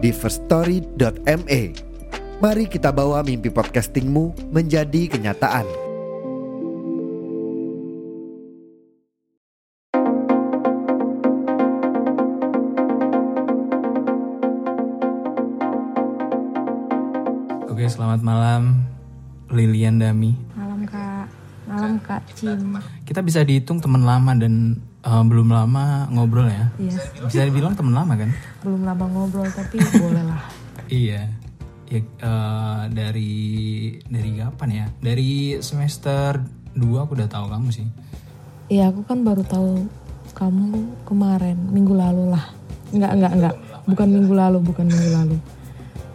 di 0.00 0.10
firststory.me. 0.10 1.62
Mari 2.40 2.64
kita 2.72 2.88
bawa 2.88 3.20
mimpi 3.20 3.52
podcastingmu 3.52 4.48
menjadi 4.48 5.12
kenyataan. 5.12 5.68
Oke, 17.68 17.84
selamat 17.84 18.24
malam 18.24 18.88
Lilian 19.52 20.00
Dami. 20.00 20.32
Malam 20.56 20.80
kak, 20.88 21.28
malam 21.68 21.94
kak 22.00 22.24
Cim. 22.32 22.80
Kita 23.04 23.20
bisa 23.20 23.44
dihitung 23.44 23.84
teman 23.84 24.08
lama 24.08 24.32
dan 24.32 24.80
eh, 25.00 25.22
belum 25.24 25.48
lama 25.48 26.06
ngobrol 26.08 26.46
ya. 26.46 26.68
Iya, 26.76 26.96
Bisa 27.24 27.42
dibilang 27.44 27.74
teman 27.74 27.94
lama 27.94 28.14
kan? 28.14 28.30
belum 28.60 28.82
lama 28.84 29.04
ngobrol 29.08 29.48
tapi 29.48 29.80
boleh 30.02 30.24
lah. 30.24 30.42
Iya. 30.86 31.22
Ya 31.90 31.98
eh, 31.98 32.82
dari 32.88 33.32
dari 34.06 34.30
kapan 34.36 34.68
ya? 34.70 34.86
Dari 34.96 35.30
semester 35.58 36.38
2 36.72 37.02
aku 37.02 37.18
udah 37.18 37.26
tahu 37.26 37.50
kamu 37.50 37.68
sih. 37.70 37.86
Iya, 38.70 38.94
aku 38.94 39.02
kan 39.02 39.26
baru 39.26 39.42
tahu 39.42 39.90
kamu 40.30 40.70
kemarin 41.02 41.58
minggu 41.68 41.90
lalu 41.90 42.30
lah. 42.30 42.46
Enggak, 42.94 43.12
enggak, 43.18 43.32
enggak. 43.34 43.54
Bukan 43.82 44.08
minggu 44.08 44.34
lalu, 44.34 44.58
bukan 44.62 44.86
minggu 44.86 45.10
lalu. 45.10 45.36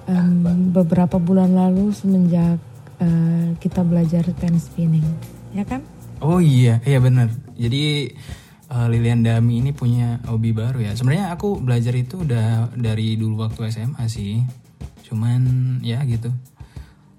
Em, 0.05 0.71
beberapa 0.71 1.19
bulan 1.19 1.51
lalu 1.51 1.91
semenjak 1.91 2.55
eh, 3.03 3.47
kita 3.59 3.83
belajar 3.83 4.23
pen 4.39 4.55
spinning, 4.55 5.03
ya 5.51 5.67
kan? 5.67 5.83
Oh 6.23 6.39
iya, 6.39 6.79
iya 6.87 7.03
bener. 7.03 7.27
Jadi 7.59 8.15
eh, 8.75 8.87
Lilian 8.91 9.23
Dami 9.23 9.63
ini 9.63 9.71
punya 9.71 10.19
hobi 10.27 10.51
baru 10.51 10.83
ya. 10.83 10.91
Sebenarnya 10.91 11.31
aku 11.31 11.63
belajar 11.63 11.95
itu 11.95 12.27
udah 12.27 12.75
dari 12.75 13.15
dulu 13.15 13.47
waktu 13.47 13.71
SMA 13.71 14.03
sih. 14.11 14.43
Cuman 15.07 15.41
ya 15.79 16.03
gitu. 16.03 16.27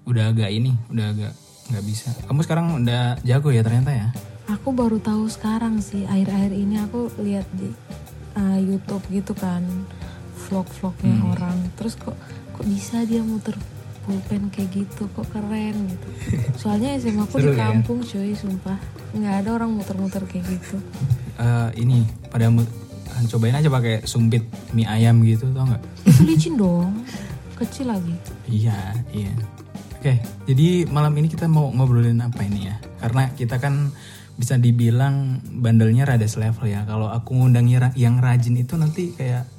Udah 0.05 0.29
agak 0.29 0.53
ini, 0.53 0.77
udah 0.93 1.05
agak 1.11 1.33
nggak 1.73 1.83
bisa. 1.83 2.13
Kamu 2.29 2.39
sekarang 2.45 2.65
udah 2.85 3.19
jago 3.25 3.49
ya 3.49 3.65
ternyata 3.65 3.91
ya. 3.91 4.07
Aku 4.47 4.71
baru 4.71 5.01
tahu 5.01 5.27
sekarang 5.27 5.83
sih. 5.83 6.07
Akhir-akhir 6.07 6.53
ini 6.55 6.79
aku 6.79 7.11
lihat 7.19 7.47
di 7.57 7.73
eh, 8.37 8.59
YouTube 8.63 9.03
gitu 9.11 9.33
kan, 9.35 9.65
vlog-vlognya 10.47 11.17
orang. 11.35 11.57
Terus 11.75 11.97
kok 11.99 12.15
kok 12.55 12.65
bisa 12.65 13.03
dia 13.03 13.21
muter 13.21 13.53
pulpen 14.07 14.47
kayak 14.47 14.71
gitu, 14.71 15.03
kok 15.11 15.27
keren 15.27 15.75
gitu. 15.85 16.07
Soalnya 16.63 16.95
SMA 16.95 17.21
aku 17.21 17.37
Seru 17.37 17.51
di 17.51 17.59
ya? 17.59 17.67
kampung 17.67 17.99
cuy, 17.99 18.31
sumpah. 18.31 18.79
nggak 19.11 19.35
ada 19.43 19.49
orang 19.53 19.75
muter-muter 19.75 20.23
kayak 20.23 20.47
gitu. 20.47 20.79
Eh, 21.35 21.69
ini 21.77 22.01
pada 22.27 22.47
mu- 22.47 22.67
cobain 23.27 23.53
aja 23.53 23.67
pakai 23.67 24.05
sumpit 24.05 24.45
mie 24.71 24.85
ayam 24.85 25.19
gitu 25.21 25.49
tau 25.51 25.65
nggak? 25.65 25.83
Itu 26.05 26.21
licin 26.23 26.53
dong, 26.55 27.03
kecil 27.55 27.91
lagi. 27.91 28.15
Iya, 28.47 28.77
iya. 29.11 29.33
Oke, 29.97 30.21
jadi 30.45 30.85
malam 30.87 31.11
ini 31.17 31.25
kita 31.25 31.49
mau 31.49 31.67
ngobrolin 31.67 32.21
apa 32.21 32.45
ini 32.45 32.69
ya? 32.69 32.77
Karena 33.01 33.33
kita 33.33 33.57
kan 33.57 33.89
bisa 34.37 34.53
dibilang 34.53 35.41
bandelnya 35.41 36.05
rada 36.05 36.29
selevel 36.29 36.69
ya. 36.69 36.85
Kalau 36.85 37.09
aku 37.09 37.33
ngundang 37.33 37.65
yang 37.97 38.21
rajin 38.21 38.53
itu 38.53 38.77
nanti 38.77 39.17
kayak 39.17 39.49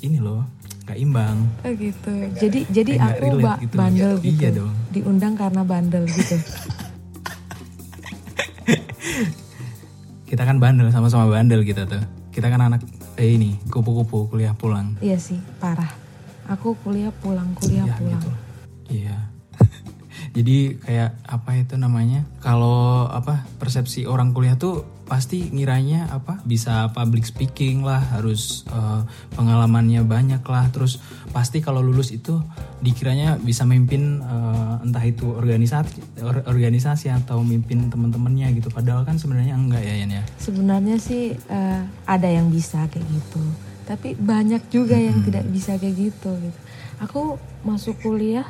ini 0.00 0.16
loh, 0.16 0.48
nggak 0.82 0.98
imbang. 0.98 1.36
Oh 1.60 1.72
gitu. 1.72 2.12
Jadi 2.36 2.60
jadi 2.68 2.92
Kayak 2.96 3.16
aku 3.16 3.26
ba- 3.38 3.58
gitu. 3.58 3.74
bandel 3.76 4.12
Iya 4.18 4.32
gitu. 4.42 4.58
dong. 4.58 4.72
Diundang 4.90 5.34
karena 5.34 5.62
bandel 5.62 6.04
gitu. 6.04 6.36
Kita 10.24 10.42
kan 10.42 10.56
bandel, 10.56 10.88
sama-sama 10.88 11.28
bandel 11.28 11.60
kita 11.60 11.84
tuh. 11.84 12.00
Kita 12.32 12.48
kan 12.48 12.60
anak 12.62 12.80
eh 13.14 13.36
ini 13.36 13.60
kupu-kupu 13.68 14.24
kuliah 14.26 14.56
pulang. 14.56 14.96
iya 14.98 15.20
sih, 15.20 15.36
parah. 15.58 15.92
Aku 16.48 16.72
kuliah 16.78 17.12
pulang, 17.12 17.52
kuliah 17.54 17.84
Ya, 17.84 17.94
pulang. 17.94 18.16
gitu. 18.16 18.30
Iya. 18.90 19.16
Jadi 20.36 20.56
kayak 20.80 21.20
apa 21.22 21.50
itu 21.54 21.76
namanya? 21.76 22.24
Kalau 22.40 23.04
apa 23.06 23.44
persepsi 23.60 24.08
orang 24.08 24.32
kuliah 24.32 24.56
tuh 24.56 24.88
pasti 25.02 25.50
ngiranya 25.50 26.08
apa 26.08 26.40
bisa 26.46 26.88
public 26.94 27.26
speaking 27.26 27.82
lah, 27.82 28.00
harus 28.14 28.62
eh, 28.70 29.00
pengalamannya 29.34 30.06
banyak 30.06 30.42
lah, 30.46 30.70
terus 30.70 31.02
pasti 31.34 31.58
kalau 31.60 31.82
lulus 31.82 32.14
itu 32.14 32.38
dikiranya 32.80 33.36
bisa 33.42 33.66
mimpin 33.66 34.22
eh, 34.22 34.84
entah 34.86 35.04
itu 35.04 35.28
organisasi 35.28 36.22
or- 36.22 36.46
organisasi 36.46 37.12
atau 37.12 37.42
mimpin 37.42 37.90
teman-temannya 37.90 38.54
gitu. 38.56 38.70
Padahal 38.70 39.02
kan 39.04 39.18
sebenarnya 39.18 39.58
enggak 39.58 39.82
ya 39.82 39.94
Yan 40.00 40.10
ya. 40.16 40.24
Sebenarnya 40.38 40.96
sih 40.96 41.34
eh, 41.36 41.80
ada 42.06 42.28
yang 42.30 42.48
bisa 42.48 42.86
kayak 42.88 43.04
gitu, 43.04 43.42
tapi 43.84 44.14
banyak 44.16 44.62
juga 44.72 44.96
yang 44.96 45.20
tidak 45.26 45.44
bisa 45.50 45.76
kayak 45.76 45.98
gitu. 45.98 46.30
gitu. 46.40 46.58
Aku 47.02 47.36
masuk 47.66 47.98
kuliah, 48.00 48.46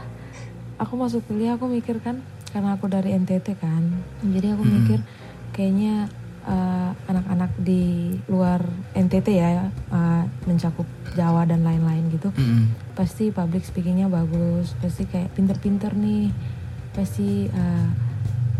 aku 0.76 0.94
masuk 1.00 1.24
kuliah 1.26 1.56
aku 1.56 1.66
mikir 1.66 1.98
kan, 2.04 2.20
karena 2.52 2.76
aku 2.76 2.86
dari 2.86 3.16
NTT 3.16 3.56
kan, 3.56 3.80
jadi 4.20 4.52
aku 4.52 4.62
mikir 4.68 5.00
kayaknya 5.56 6.08
eh, 6.44 6.90
anak-anak 7.06 7.50
di 7.56 7.82
luar 8.26 8.60
NTT 8.92 9.28
ya 9.32 9.48
eh, 9.68 10.22
mencakup 10.44 10.86
Jawa 11.12 11.44
dan 11.44 11.60
lain-lain 11.60 12.08
gitu, 12.08 12.32
Mm-mm. 12.32 12.72
pasti 12.92 13.28
public 13.28 13.62
speakingnya 13.62 14.08
bagus, 14.08 14.72
pasti 14.80 15.04
kayak 15.04 15.28
pinter-pinter 15.32 15.92
nih, 15.92 16.32
pasti 16.90 17.52
uh, 17.52 17.88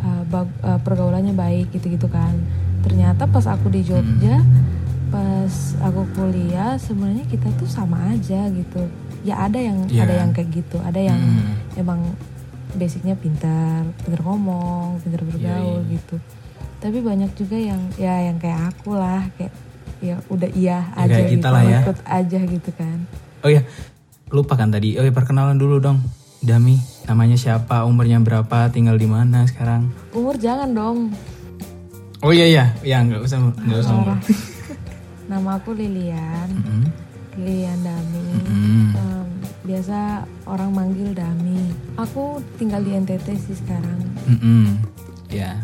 uh, 0.01 0.23
bag- 0.27 0.61
uh, 0.61 0.77
pergaulannya 0.77 1.33
baik 1.33 1.73
gitu-gitu 1.73 2.13
kan. 2.13 2.37
Ternyata 2.85 3.25
pas 3.25 3.49
aku 3.49 3.73
di 3.73 3.81
Jogja, 3.81 4.45
pas 5.09 5.53
aku 5.81 6.05
kuliah 6.13 6.77
sebenarnya 6.77 7.25
kita 7.25 7.49
tuh 7.57 7.65
sama 7.65 8.13
aja 8.13 8.53
gitu. 8.53 8.85
Ya 9.25 9.49
ada 9.49 9.57
yang 9.57 9.89
Iya. 9.89 10.05
ada 10.05 10.15
yang 10.21 10.31
kayak 10.33 10.53
gitu, 10.53 10.77
ada 10.77 11.01
yang 11.01 11.17
Hmm. 11.17 11.81
emang 11.81 12.01
basicnya 12.73 13.17
pintar, 13.17 13.89
pintar 14.03 14.21
ngomong, 14.21 15.01
pintar 15.01 15.25
bergaul 15.25 15.81
iya. 15.85 15.97
gitu. 15.97 16.17
Tapi 16.83 16.99
banyak 16.99 17.31
juga 17.33 17.55
yang 17.55 17.79
ya 17.95 18.27
yang 18.27 18.37
kayak 18.37 18.75
aku 18.75 18.93
lah, 18.93 19.23
kayak 19.33 19.55
ya 20.03 20.19
udah 20.27 20.51
iya 20.51 20.83
Ya, 20.93 21.07
aja 21.07 21.19
gitu, 21.25 21.47
lah 21.47 21.63
ya. 21.63 21.81
ikut 21.81 21.99
aja 22.03 22.39
gitu 22.43 22.71
kan. 22.75 22.99
Oh 23.41 23.49
ya, 23.49 23.63
lupa 24.29 24.59
kan 24.59 24.69
tadi. 24.69 24.99
Oh 24.99 25.05
ya 25.05 25.11
perkenalan 25.11 25.55
dulu 25.55 25.79
dong. 25.79 26.03
Dami, 26.39 26.75
namanya 27.07 27.39
siapa, 27.39 27.87
umurnya 27.87 28.19
berapa, 28.19 28.67
tinggal 28.69 28.99
di 28.99 29.07
mana 29.07 29.47
sekarang? 29.47 29.95
Umur 30.11 30.35
jangan 30.35 30.75
dong, 30.75 30.99
Oh 32.19 32.31
iya 32.31 32.47
iya, 32.47 32.65
ya 32.83 32.99
nggak 32.99 33.19
usah 33.21 33.39
nggak 33.39 33.79
usah. 33.79 33.95
umur. 33.95 34.19
Nama 35.25 35.51
aku 35.57 35.71
Lilian, 35.73 36.49
Mm-mm. 36.53 36.83
Lilian 37.37 37.79
Dami. 37.81 38.27
Mm-mm. 38.37 38.87
Em, 38.93 39.27
biasa 39.65 39.99
orang 40.45 40.71
manggil 40.71 41.15
Dami. 41.15 41.63
Aku 41.95 42.39
tinggal 42.57 42.79
di 42.81 42.91
NTT 42.93 43.27
sih 43.37 43.55
sekarang. 43.57 44.03
Mm-mm. 44.27 44.83
Ya, 45.29 45.63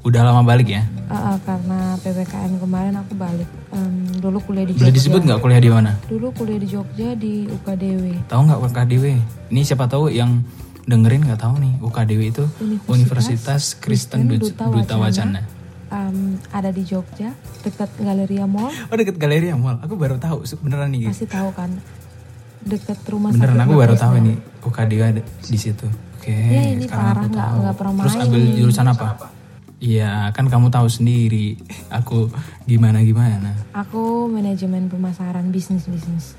udah 0.00 0.20
lama 0.22 0.42
balik 0.42 0.68
ya. 0.70 0.82
Ah, 1.06 1.34
ah, 1.34 1.36
karena 1.40 1.92
ppkm 1.98 2.56
kemarin 2.56 2.94
aku 2.96 3.12
balik. 3.14 3.48
Em, 3.70 3.92
dulu 4.16 4.40
kuliah 4.40 4.64
di 4.64 4.72
Boleh 4.72 4.86
Jogja. 4.86 4.96
disebut 4.96 5.20
nggak 5.22 5.40
kuliah 5.40 5.60
di 5.60 5.68
mana? 5.68 5.92
Dulu 6.04 6.32
kuliah 6.32 6.56
di 6.56 6.68
Jogja 6.68 7.08
di 7.14 7.44
UKDW. 7.46 8.04
Tahu 8.26 8.40
nggak 8.42 8.60
UKDW? 8.62 9.04
Ini 9.48 9.60
siapa 9.60 9.84
tahu 9.84 10.08
yang 10.08 10.40
dengerin 10.82 11.22
nggak 11.22 11.38
tahu 11.38 11.54
nih 11.58 11.72
UKDW 11.78 12.20
itu 12.26 12.44
Universitas 12.56 12.88
Universitas 12.88 13.62
Kristen 13.76 14.26
Kristen 14.26 14.40
Duta, 14.56 14.64
Duta 14.66 14.94
Wacana. 14.96 15.40
Em, 15.90 16.38
ada 16.48 16.70
di 16.70 16.82
Jogja, 16.82 17.34
dekat 17.60 17.90
Galeria 17.98 18.46
Mall. 18.46 18.70
Oh 18.70 18.96
deket 18.96 19.18
Galeri 19.18 19.50
Mall. 19.52 19.82
Aku 19.82 19.98
baru 19.98 20.16
tahu 20.16 20.46
beneran 20.62 20.88
nih. 20.88 21.10
Pasti 21.10 21.26
tahu 21.26 21.50
kan, 21.50 21.66
dekat 22.62 22.98
rumah 23.10 23.34
Beneran 23.34 23.58
aku 23.58 23.74
baru 23.74 23.94
tahu 23.94 24.16
ini 24.16 24.38
UKDW 24.62 25.00
ada 25.02 25.22
di 25.22 25.58
situ. 25.58 25.90
Oke. 26.16 26.30
Ya, 26.30 26.62
ini 26.70 26.86
parah, 26.86 27.20
aku 27.20 27.34
nggak- 27.58 27.74
pernah 27.74 27.92
Terus 27.98 28.14
main 28.14 28.24
ambil 28.24 28.40
ini. 28.40 28.54
jurusan 28.54 28.86
apa? 28.86 29.06
Iya, 29.80 30.28
kan 30.36 30.52
kamu 30.52 30.68
tahu 30.68 30.92
sendiri. 30.92 31.56
Aku 31.88 32.28
gimana 32.68 33.00
gimana. 33.00 33.56
Aku 33.72 34.28
manajemen 34.28 34.92
pemasaran 34.92 35.48
bisnis 35.48 35.88
bisnis. 35.88 36.36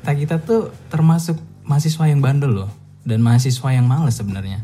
Kita 0.00 0.14
kita 0.14 0.36
tuh 0.38 0.70
termasuk 0.86 1.34
mahasiswa 1.66 2.06
yang 2.06 2.22
bandel 2.22 2.62
loh, 2.62 2.70
dan 3.02 3.26
mahasiswa 3.26 3.74
yang 3.74 3.90
males 3.90 4.14
sebenarnya. 4.14 4.62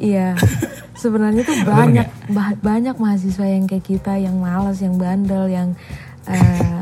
Iya, 0.00 0.40
sebenarnya 1.04 1.44
tuh 1.44 1.60
banyak 1.68 2.08
ba- 2.32 2.56
banyak 2.56 2.96
mahasiswa 2.96 3.44
yang 3.44 3.68
kayak 3.68 3.84
kita 3.84 4.16
yang 4.16 4.40
malas, 4.40 4.80
yang 4.80 4.96
bandel, 4.96 5.44
yang 5.52 5.76
eh, 6.24 6.80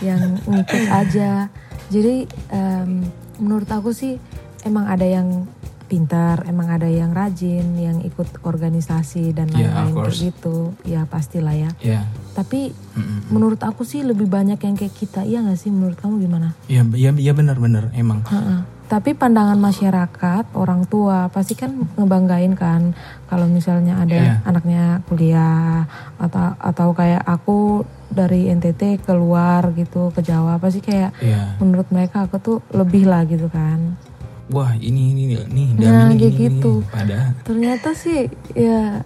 yang 0.00 0.40
ngikut 0.48 0.84
aja. 0.88 1.52
Jadi 1.92 2.24
em, 2.48 3.04
menurut 3.36 3.68
aku 3.68 3.92
sih 3.92 4.16
emang 4.64 4.88
ada 4.88 5.04
yang 5.04 5.44
pintar, 5.86 6.44
emang 6.44 6.68
ada 6.68 6.84
yang 6.84 7.10
rajin, 7.10 7.74
yang 7.74 7.98
ikut 8.00 8.42
organisasi 8.42 9.30
dan 9.30 9.48
Yeah, 9.48 9.70
lain-lain 9.72 9.94
kayak 9.94 10.06
course. 10.06 10.20
gitu. 10.20 10.56
Ya 10.82 11.02
pastilah 11.04 11.54
ya. 11.54 11.70
ya 11.78 12.02
Tapi 12.32 12.70
Mm-mm. 12.92 13.30
menurut 13.30 13.58
aku 13.60 13.82
sih 13.82 14.02
lebih 14.02 14.26
banyak 14.26 14.58
yang 14.58 14.74
kayak 14.74 14.92
kita. 14.92 15.22
Iya 15.22 15.40
nggak 15.40 15.56
sih? 15.56 15.70
Menurut 15.70 15.96
kamu 15.96 16.20
gimana? 16.20 16.52
ya 16.66 16.82
ya 16.92 17.10
ya 17.10 17.32
benar-benar 17.32 17.90
emang 17.92 18.20
Ha-ha. 18.24 18.66
Tapi 18.86 19.12
pandangan 19.12 19.58
masyarakat, 19.58 20.54
orang 20.54 20.86
tua 20.86 21.26
pasti 21.26 21.54
kan 21.54 21.74
ngebanggain 21.96 22.54
kan 22.54 22.94
kalau 23.26 23.46
misalnya 23.46 23.98
ada 23.98 24.14
Iya. 24.14 24.34
anaknya 24.44 24.84
kuliah 25.04 25.90
atau 26.16 26.54
atau 26.56 26.88
kayak 26.92 27.18
aku 27.20 27.82
dari 28.06 28.46
NTT 28.46 29.02
keluar 29.02 29.74
gitu 29.74 30.14
ke 30.14 30.22
Jawa 30.22 30.56
pasti 30.56 30.78
kayak 30.78 31.18
ya 31.18 31.58
menurut 31.58 31.90
mereka 31.90 32.22
aku 32.22 32.38
tuh 32.38 32.58
lebih 32.70 33.04
lah 33.04 33.26
gitu 33.26 33.50
kan. 33.50 33.98
Wah 34.48 34.72
ini 34.74 35.12
ini 35.12 35.22
nih 35.42 35.68
Nah, 35.76 36.06
Dami 36.06 36.14
kayak 36.16 36.32
ini, 36.32 36.42
gitu. 36.48 36.72
ini. 36.76 36.88
padahal 36.88 37.30
Ternyata 37.42 37.88
sih 37.92 38.18
ya 38.52 39.02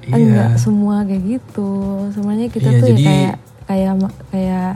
Iya. 0.00 0.16
enggak 0.16 0.50
semua 0.56 1.04
kayak 1.04 1.22
gitu. 1.28 1.70
Semuanya 2.10 2.46
kita 2.46 2.68
Iya, 2.68 2.80
tuh 2.80 2.88
jadi- 2.90 3.04
ya 3.04 3.10
kayak 3.12 3.34
kayak 3.66 3.94
kayak 4.30 4.70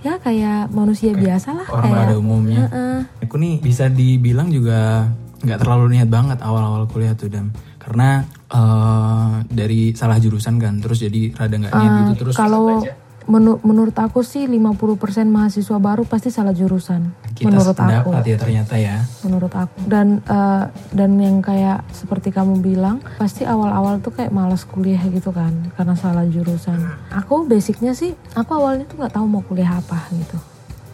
ya 0.00 0.12
kayak 0.18 0.60
manusia 0.68 1.12
biasa 1.12 1.48
lah 1.54 1.66
orang 1.66 1.84
kayak 1.86 2.00
pada 2.02 2.14
umumnya 2.14 2.62
Heeh. 2.66 2.98
aku 3.22 3.36
nih 3.36 3.56
bisa 3.58 3.88
dibilang 3.88 4.48
juga 4.48 5.08
nggak 5.40 5.58
terlalu 5.58 5.94
niat 5.94 6.08
banget 6.08 6.38
awal-awal 6.40 6.84
kuliah 6.84 7.12
tuh 7.12 7.28
dam 7.28 7.48
karena 7.78 8.20
eh, 8.46 9.32
dari 9.46 9.92
salah 9.92 10.16
jurusan 10.16 10.56
kan 10.56 10.76
terus 10.78 10.98
jadi 10.98 11.32
rada 11.32 11.56
nggak 11.58 11.72
niat 11.72 11.92
gitu 12.02 12.12
terus 12.20 12.34
Kalau 12.34 12.84
menu- 13.24 13.60
menurut 13.60 13.94
aku 13.94 14.20
sih 14.20 14.44
50% 14.44 14.84
mahasiswa 15.26 15.78
baru 15.78 16.04
pasti 16.04 16.28
salah 16.28 16.52
jurusan. 16.52 17.08
Kita 17.34 17.50
menurut 17.50 17.74
aku. 17.74 18.10
ya 18.22 18.36
ternyata 18.38 18.74
ya 18.78 19.02
Menurut 19.26 19.52
aku. 19.52 19.74
Dan 19.90 20.22
eh, 20.22 20.64
dan 20.94 21.10
yang 21.18 21.42
kayak 21.42 21.82
seperti 21.90 22.30
kamu 22.30 22.62
bilang, 22.62 23.02
pasti 23.18 23.42
awal-awal 23.42 23.98
tuh 23.98 24.14
kayak 24.14 24.30
malas 24.30 24.62
kuliah 24.62 25.02
gitu 25.10 25.34
kan 25.34 25.50
karena 25.74 25.98
salah 25.98 26.22
jurusan. 26.24 26.78
Aku 27.10 27.44
basicnya 27.50 27.90
sih 27.92 28.14
aku 28.38 28.54
awalnya 28.54 28.86
tuh 28.86 29.02
nggak 29.02 29.14
tahu 29.18 29.26
mau 29.26 29.42
kuliah 29.42 29.82
apa 29.82 29.98
gitu. 30.14 30.38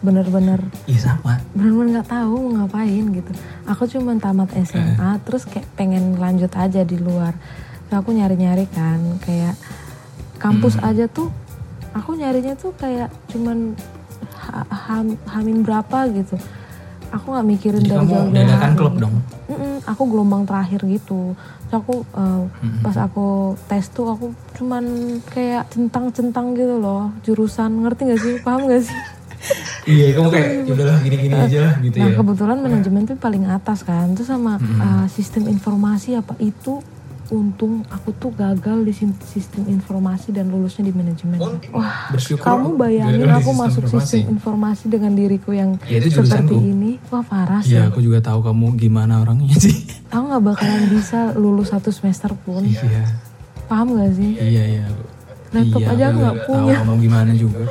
Bener-bener 0.00 0.64
iya 0.88 1.12
sama 1.12 1.36
bener-bener 1.52 2.00
nggak 2.00 2.08
tahu 2.08 2.34
mau 2.40 2.64
ngapain 2.64 3.04
gitu. 3.12 3.32
Aku 3.68 3.84
cuma 3.84 4.16
tamat 4.16 4.48
SMA 4.64 5.20
terus 5.28 5.44
kayak 5.44 5.68
pengen 5.76 6.16
lanjut 6.16 6.50
aja 6.56 6.80
di 6.88 6.96
luar. 6.96 7.36
Terus 7.86 7.96
aku 8.00 8.16
nyari-nyari 8.16 8.64
kan 8.72 9.20
kayak 9.20 9.60
kampus 10.40 10.80
aja 10.80 11.04
tuh 11.04 11.28
aku 11.92 12.16
nyarinya 12.16 12.56
tuh 12.56 12.72
kayak 12.80 13.12
cuman 13.28 13.76
ham- 14.66 15.20
hamin 15.26 15.62
berapa 15.62 16.08
gitu. 16.10 16.36
Aku 17.10 17.26
nggak 17.28 17.46
mikirin 17.48 17.80
jadi 17.80 17.90
dari 17.92 18.06
jauh-jauh 18.06 18.30
dadakan 18.30 18.72
klub 18.74 18.94
dong? 18.96 19.14
Mm-mm, 19.46 19.82
aku 19.82 20.02
gelombang 20.06 20.46
terakhir 20.46 20.80
gitu. 20.84 21.34
Terus 21.66 21.74
aku 21.76 21.94
eh, 22.06 22.42
pas 22.80 22.96
aku 22.96 23.26
tes 23.66 23.84
tuh 23.88 24.06
aku 24.08 24.26
cuman 24.54 24.84
kayak 25.26 25.66
centang-centang 25.68 26.54
gitu 26.54 26.76
loh 26.76 27.10
jurusan. 27.20 27.82
Ngerti 27.82 28.02
gak 28.06 28.20
sih? 28.20 28.34
Paham 28.38 28.66
gak 28.66 28.84
sih? 28.84 28.94
iya 29.90 30.12
kamu 30.12 30.28
kayak 30.28 30.48
"Ya 30.62 30.72
udahlah 30.76 30.98
gini-gini 31.00 31.32
aja 31.34 31.58
lah 31.62 31.74
gitu 31.80 31.96
Nah 31.96 32.06
ya. 32.06 32.14
kebetulan 32.14 32.58
manajemen 32.60 33.02
tuh 33.04 33.16
paling 33.16 33.48
atas 33.48 33.80
kan, 33.82 34.12
terus 34.12 34.28
sama 34.28 34.60
uh, 34.60 35.06
sistem 35.08 35.48
informasi 35.48 36.12
apa 36.12 36.36
itu 36.38 36.84
untung 37.32 37.86
aku 37.86 38.10
tuh 38.12 38.30
gagal 38.30 38.82
di 38.82 38.92
sistem 39.24 39.62
informasi 39.64 40.30
dan 40.30 40.46
lulusnya 40.46 40.82
di 40.82 40.90
manajemen. 40.90 41.38
Wah 41.70 42.10
bersyukur 42.10 42.42
kamu 42.42 42.68
bayangin 42.74 43.22
aku 43.24 43.40
sistem 43.46 43.56
masuk 43.56 43.82
informasi. 43.84 44.10
sistem 44.10 44.28
informasi 44.32 44.84
dengan 44.86 45.12
diriku 45.12 45.50
yang 45.50 45.70
Ya, 45.84 45.98
itu 45.98 46.10
seperti 46.12 46.50
jurusanku. 46.50 46.56
ini, 46.60 46.90
wah 47.06 47.22
parah 47.22 47.60
sih. 47.60 47.72
Iya 47.72 47.86
aku 47.86 47.98
juga 47.98 48.18
tahu 48.20 48.42
kamu 48.42 48.66
gimana 48.76 49.20
orangnya 49.20 49.54
sih 49.56 49.78
Aku 50.08 50.26
nggak 50.26 50.42
bakalan 50.44 50.84
bisa 50.88 51.20
lulus 51.32 51.70
satu 51.70 51.88
semester 51.88 52.34
pun, 52.36 52.62
iya 52.62 53.06
paham 53.64 53.94
gak 53.94 54.10
sih? 54.12 54.34
iya 54.36 54.64
iya 54.68 54.84
Laptop 55.50 55.80
iya, 55.80 55.90
aja 55.92 56.04
aku 56.06 56.18
nggak 56.18 56.36
punya. 56.44 56.74
tahu 56.74 56.84
kamu 56.84 56.98
gimana 57.00 57.30
juga 57.32 57.62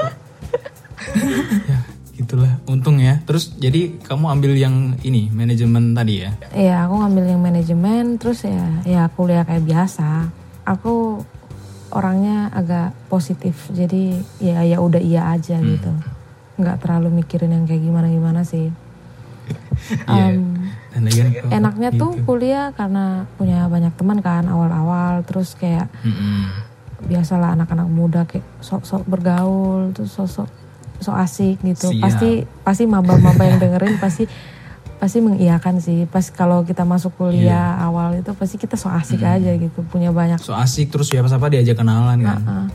ya 1.66 1.80
gitulah 2.30 2.62
untung 2.64 3.02
ya 3.02 3.18
terus 3.26 3.58
jadi 3.58 3.98
kamu 4.06 4.30
ambil 4.30 4.54
yang 4.54 4.94
ini 5.02 5.34
manajemen 5.34 5.98
tadi 5.98 6.22
ya 6.22 6.32
Iya, 6.54 6.86
aku 6.86 6.94
ngambil 7.02 7.24
yang 7.26 7.42
manajemen, 7.42 8.22
terus 8.22 8.46
ya 8.46 8.86
ya 8.86 9.10
kuliah 9.10 9.42
kayak 9.42 9.66
biasa. 9.66 10.30
Aku 10.62 11.26
orangnya 11.90 12.54
agak 12.54 12.94
positif, 13.10 13.66
jadi 13.74 14.14
ya 14.38 14.62
ya 14.62 14.78
udah 14.78 15.02
iya 15.02 15.34
aja 15.34 15.58
Hmm. 15.58 15.74
gitu. 15.74 15.90
Nggak 16.62 16.86
terlalu 16.86 17.10
mikirin 17.18 17.50
yang 17.50 17.66
kayak 17.66 17.82
gimana 17.82 18.08
gimana 18.08 18.42
sih. 18.46 18.70
Iya. 20.06 20.38
Dan 20.90 21.02
lagian 21.02 21.28
kok 21.32 21.50
enaknya 21.50 21.90
tuh 21.96 22.12
gitu. 22.14 22.26
kuliah 22.28 22.70
karena 22.74 23.26
punya 23.38 23.66
banyak 23.66 23.94
teman 23.96 24.22
kan 24.22 24.46
awal-awal, 24.46 25.26
terus 25.26 25.58
kayak 25.58 25.90
Mm-mm. 26.02 26.46
biasalah 27.06 27.58
anak-anak 27.58 27.90
muda 27.90 28.22
kayak 28.26 28.46
sok-sok 28.60 29.06
bergaul, 29.06 29.90
terus 29.94 30.14
sok-sok 30.14 30.50
sok 31.00 31.16
asik 31.16 31.58
gitu. 31.62 31.90
Siap. 31.90 32.00
Pasti 32.00 32.30
pasti 32.62 32.84
maba-maba 32.86 33.42
yang 33.42 33.58
dengerin 33.58 33.98
pasti 33.98 34.28
pasti 34.96 35.18
mengiyakan 35.18 35.80
sih. 35.80 36.04
Pas 36.06 36.28
kalau 36.28 36.62
kita 36.62 36.84
masuk 36.84 37.16
kuliah 37.16 37.48
Iya. 37.74 37.82
awal 37.82 38.10
itu 38.18 38.32
pasti 38.34 38.56
kita 38.56 38.76
sok 38.76 38.92
asik 38.94 39.20
Hmm. 39.20 39.34
aja 39.34 39.52
gitu, 39.54 39.80
punya 39.86 40.10
banyak. 40.10 40.38
so 40.38 40.52
asik 40.52 40.90
terus 40.90 41.08
siapa 41.08 41.26
siapa 41.26 41.48
diajak 41.48 41.76
kenalan 41.76 42.20
kan 42.20 42.40
Ah, 42.42 42.68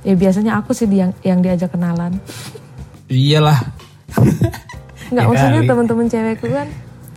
ya 0.00 0.14
biasanya 0.14 0.56
aku 0.56 0.70
sih 0.70 0.86
yang 0.86 1.10
yang 1.20 1.38
diajak 1.38 1.68
kenalan. 1.68 2.14
iyalah 3.06 3.58
Nggak 5.08 5.24
Ya 5.24 5.28
maksudnya 5.28 5.60
teman-teman 5.66 6.06
cewekku 6.06 6.48
kan, 6.48 6.68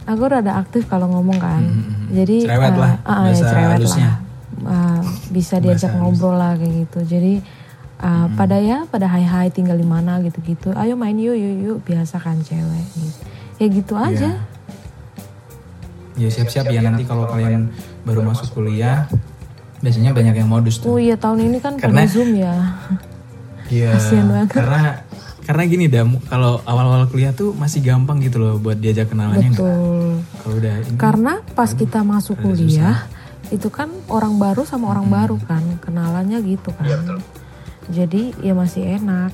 aku 0.04 0.22
rada 0.26 0.58
aktif 0.58 0.84
kalau 0.86 1.08
ngomong 1.10 1.38
kan. 1.38 1.64
Jadi 2.10 2.44
Hmm, 2.44 2.50
Cerewet 2.50 2.70
eh, 2.70 2.78
lah, 2.78 2.94
ah, 3.02 3.16
ya, 3.24 3.32
bahasa 3.32 3.46
cerewet 3.46 3.78
halusnya. 3.78 4.04
lah. 4.04 4.16
Ah, 4.66 5.00
bisa 5.30 5.56
diajak 5.58 5.90
halus. 5.90 6.02
ngobrol 6.02 6.36
lah 6.36 6.54
kayak 6.54 6.74
gitu. 6.82 7.00
Jadi 7.08 7.34
ah, 7.98 8.26
Hmm. 8.26 8.36
pada 8.36 8.58
ya 8.58 8.84
pada 8.86 9.06
hai 9.06 9.24
hai 9.24 9.48
tinggal 9.50 9.76
di 9.76 9.84
mana 9.84 10.20
gitu-gitu. 10.20 10.72
Ayo 10.72 10.94
main 10.94 11.16
yuk 11.16 11.34
yuk 11.34 11.56
yuk 11.60 11.78
biasa 11.84 12.18
kan 12.18 12.40
cewek 12.40 12.86
gitu. 12.92 13.22
Ya 13.56 13.66
gitu 13.68 13.94
aja. 13.96 14.32
ya 16.16 16.30
siap-siap 16.30 16.72
ya 16.72 16.80
nanti 16.80 17.04
kalau 17.04 17.28
kalian 17.28 17.76
baru 18.04 18.24
masuk 18.24 18.56
kuliah 18.56 19.04
biasanya 19.80 20.16
banyak 20.16 20.32
yang 20.34 20.48
modus 20.48 20.80
tuh 20.80 20.88
Oh 20.88 20.98
iya 20.98 21.20
tahun 21.20 21.44
ini 21.46 21.60
kan 21.60 21.76
Karena- 21.76 22.04
pada 22.04 22.10
zoom 22.10 22.32
ya. 22.34 22.56
Iya, 23.66 23.98
karena 24.48 25.04
karena 25.42 25.64
gini 25.66 25.86
dam, 25.86 26.16
kalau 26.24 26.58
awal-awal 26.64 27.06
kuliah 27.06 27.30
tuh 27.32 27.52
masih 27.52 27.82
gampang 27.82 28.18
gitu 28.18 28.38
loh 28.38 28.56
buat 28.56 28.78
diajak 28.78 29.10
kenalannya. 29.10 29.52
Betul. 29.52 30.22
Kalau 30.40 30.56
udah 30.56 30.74
ini, 30.80 30.96
Karena 30.96 31.34
pas 31.52 31.70
kita 31.70 32.02
masuk 32.02 32.40
kuliah 32.40 33.06
itu 33.50 33.68
kan 33.68 33.90
orang 34.08 34.38
baru 34.38 34.64
sama 34.64 34.90
orang 34.90 35.06
Hmm. 35.06 35.16
baru 35.16 35.36
kan 35.44 35.62
kenalannya 35.80 36.40
gitu 36.42 36.72
kan. 36.72 37.20
Jadi 37.88 38.34
ya 38.40 38.54
masih 38.54 38.98
enak. 38.98 39.32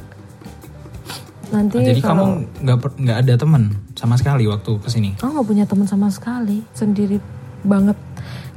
Nanti 1.51 1.83
jadi 1.83 1.99
kamu 1.99 2.07
kalau 2.07 2.27
nggak 2.63 2.77
per- 2.79 2.95
nggak 2.95 3.17
ada 3.21 3.33
teman 3.35 3.63
sama 3.91 4.15
sekali 4.15 4.47
waktu 4.47 4.71
ke 4.79 4.87
sini. 4.87 5.09
aku 5.19 5.29
nggak 5.29 5.47
punya 5.47 5.65
teman 5.67 5.83
sama 5.83 6.07
sekali, 6.07 6.63
sendiri 6.71 7.19
banget. 7.61 7.99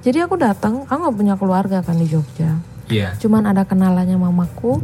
Jadi 0.00 0.18
aku 0.20 0.36
datang, 0.36 0.86
aku 0.86 0.98
nggak 1.00 1.16
punya 1.16 1.34
keluarga 1.34 1.78
kan 1.82 1.98
di 1.98 2.06
Jogja. 2.06 2.54
Iya. 2.86 3.16
Cuman 3.18 3.48
ada 3.48 3.64
kenalannya 3.64 4.14
mamaku, 4.14 4.78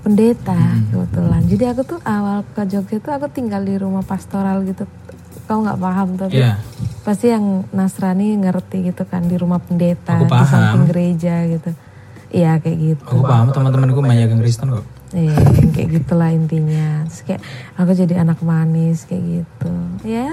pendeta 0.00 0.56
Hmm. 0.56 0.90
kebetulan. 0.90 1.42
Jadi 1.44 1.64
aku 1.66 1.82
tuh 1.86 1.98
awal 2.02 2.42
ke 2.48 2.62
Jogja 2.66 2.98
tuh 2.98 3.12
aku 3.12 3.26
tinggal 3.28 3.62
di 3.62 3.76
rumah 3.76 4.02
pastoral 4.02 4.64
gitu. 4.64 4.88
Kau 5.46 5.60
nggak 5.60 5.78
paham 5.78 6.08
tapi 6.16 6.40
Iya. 6.40 6.58
pasti 7.00 7.28
yang 7.28 7.62
Nasrani 7.70 8.38
ngerti 8.38 8.86
gitu 8.86 9.02
kan 9.04 9.22
di 9.22 9.34
rumah 9.34 9.58
pendeta 9.58 10.14
Aku 10.16 10.26
di 10.26 10.46
samping 10.46 10.84
gereja 10.88 11.46
gitu. 11.46 11.70
Iya 12.30 12.62
kayak 12.62 12.78
gitu. 12.78 13.02
Aku 13.06 13.26
paham 13.26 13.50
teman-temanku 13.50 14.00
banyak 14.02 14.30
yang 14.30 14.40
Kristen 14.40 14.70
kok. 14.70 14.86
Iya 15.10 15.34
yang 15.34 15.70
kayak 15.74 15.88
gitulah 16.00 16.30
intinya. 16.30 17.04
Terus 17.10 17.22
kayak 17.26 17.42
aku 17.74 17.90
jadi 17.94 18.22
anak 18.22 18.38
manis 18.46 19.04
kayak 19.06 19.42
gitu. 19.42 19.74
Ya 20.06 20.30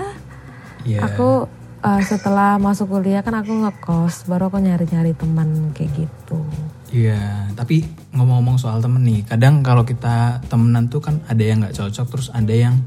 Iya. 0.87 1.03
aku 1.03 1.51
uh, 1.83 2.01
setelah 2.05 2.55
masuk 2.61 2.87
kuliah 2.95 3.19
kan 3.19 3.35
aku 3.35 3.51
ngekos 3.51 4.29
baru 4.29 4.47
aku 4.47 4.63
nyari-nyari 4.63 5.11
teman 5.17 5.75
kayak 5.75 6.07
gitu. 6.07 6.39
Iya, 6.87 7.51
tapi 7.51 7.83
ngomong-ngomong 8.15 8.55
soal 8.55 8.79
temen 8.79 9.03
nih, 9.03 9.27
kadang 9.27 9.59
kalau 9.59 9.83
kita 9.83 10.39
temenan 10.47 10.87
tuh 10.87 11.03
kan 11.03 11.19
ada 11.27 11.43
yang 11.43 11.59
nggak 11.59 11.75
cocok, 11.75 12.07
terus 12.07 12.27
ada 12.31 12.53
yang 12.55 12.79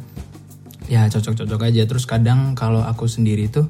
ya 0.88 1.04
cocok-cocok 1.12 1.60
aja. 1.68 1.84
Terus 1.84 2.08
kadang 2.08 2.56
kalau 2.56 2.80
aku 2.80 3.04
sendiri 3.04 3.52
tuh 3.52 3.68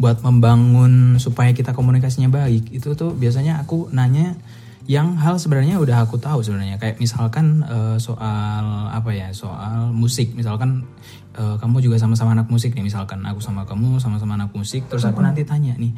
buat 0.00 0.24
membangun 0.24 1.20
supaya 1.20 1.52
kita 1.52 1.76
komunikasinya 1.76 2.32
baik, 2.32 2.72
itu 2.72 2.96
tuh 2.96 3.12
biasanya 3.12 3.60
aku 3.60 3.92
nanya 3.92 4.40
yang 4.86 5.18
hal 5.18 5.38
sebenarnya 5.38 5.82
udah 5.82 6.06
aku 6.06 6.18
tahu 6.18 6.42
sebenarnya. 6.46 6.78
Kayak 6.78 7.02
misalkan 7.02 7.66
eh, 7.66 7.98
soal 7.98 8.90
apa 8.90 9.10
ya, 9.10 9.34
soal 9.34 9.90
musik. 9.90 10.34
Misalkan 10.38 10.86
eh, 11.34 11.56
kamu 11.58 11.82
juga 11.82 11.98
sama-sama 11.98 12.34
anak 12.38 12.46
musik 12.46 12.74
nih, 12.74 12.86
misalkan 12.86 13.22
aku 13.26 13.42
sama 13.42 13.66
kamu 13.66 13.98
sama-sama 13.98 14.38
anak 14.38 14.54
musik, 14.54 14.86
terus 14.86 15.02
aku 15.06 15.22
nanti 15.22 15.42
tanya 15.42 15.74
nih. 15.74 15.90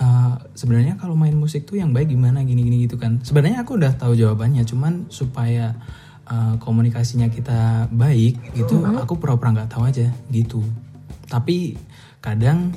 Eh, 0.00 0.34
sebenarnya 0.52 1.00
kalau 1.00 1.16
main 1.16 1.34
musik 1.36 1.64
tuh 1.64 1.80
yang 1.80 1.96
baik 1.96 2.12
gimana? 2.12 2.44
Gini-gini 2.44 2.84
gitu 2.84 3.00
kan. 3.00 3.24
Sebenarnya 3.24 3.64
aku 3.64 3.80
udah 3.80 3.96
tahu 3.96 4.12
jawabannya. 4.16 4.64
Cuman 4.68 5.08
supaya 5.08 5.76
uh, 6.30 6.54
komunikasinya 6.62 7.28
kita 7.28 7.90
baik 7.90 8.54
gitu 8.54 8.86
aku 8.86 9.18
pura-pura 9.18 9.52
nggak 9.52 9.70
tahu 9.70 9.90
aja 9.90 10.08
gitu. 10.30 10.62
Tapi 11.26 11.74
kadang 12.22 12.74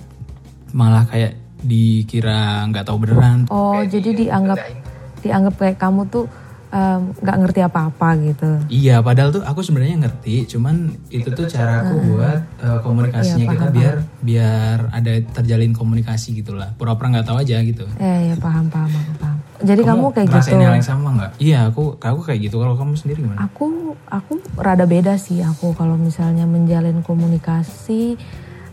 malah 0.74 1.06
kayak 1.06 1.38
dikira 1.64 2.66
nggak 2.68 2.86
tahu 2.86 3.08
beneran. 3.08 3.48
Oh, 3.48 3.80
jadi 3.86 4.12
dianggap 4.12 4.83
dianggap 5.24 5.56
kayak 5.56 5.78
kamu 5.80 6.06
tuh 6.12 6.28
nggak 6.74 7.38
ngerti 7.46 7.62
apa-apa 7.62 8.18
gitu. 8.18 8.50
Iya, 8.66 9.06
padahal 9.06 9.30
tuh 9.30 9.46
aku 9.46 9.62
sebenarnya 9.62 10.10
ngerti, 10.10 10.50
cuman 10.50 10.90
itu 11.14 11.30
tuh 11.30 11.46
cara 11.46 11.86
aku 11.86 12.02
buat 12.10 12.42
uh, 12.66 12.82
komunikasinya 12.82 13.46
kita 13.46 13.68
biar 13.70 13.96
biar 14.26 14.78
ada 14.90 15.22
terjalin 15.38 15.70
komunikasi 15.70 16.34
gitulah. 16.34 16.74
Pura-pura 16.74 17.14
nggak 17.14 17.30
tahu 17.30 17.46
aja 17.46 17.62
gitu. 17.62 17.86
Eh, 18.02 18.34
ya 18.34 18.36
paham 18.42 18.74
paham 18.74 18.90
aku 18.90 19.14
paham. 19.22 19.38
Jadi 19.64 19.82
kamu, 19.86 20.06
kayak 20.18 20.28
gitu. 20.28 20.34
ngerasain 20.34 20.66
hal 20.66 20.76
yang 20.82 20.88
sama 20.90 21.08
nggak? 21.14 21.32
Iya, 21.38 21.60
aku 21.70 21.84
aku 22.02 22.20
kayak 22.26 22.40
gitu. 22.50 22.58
Kalau 22.58 22.74
kamu 22.74 22.98
sendiri 22.98 23.20
gimana? 23.22 23.38
Aku 23.46 23.94
aku 24.10 24.42
rada 24.58 24.90
beda 24.90 25.14
sih 25.22 25.46
aku 25.46 25.78
kalau 25.78 25.94
misalnya 25.94 26.50
menjalin 26.50 27.06
komunikasi. 27.06 28.18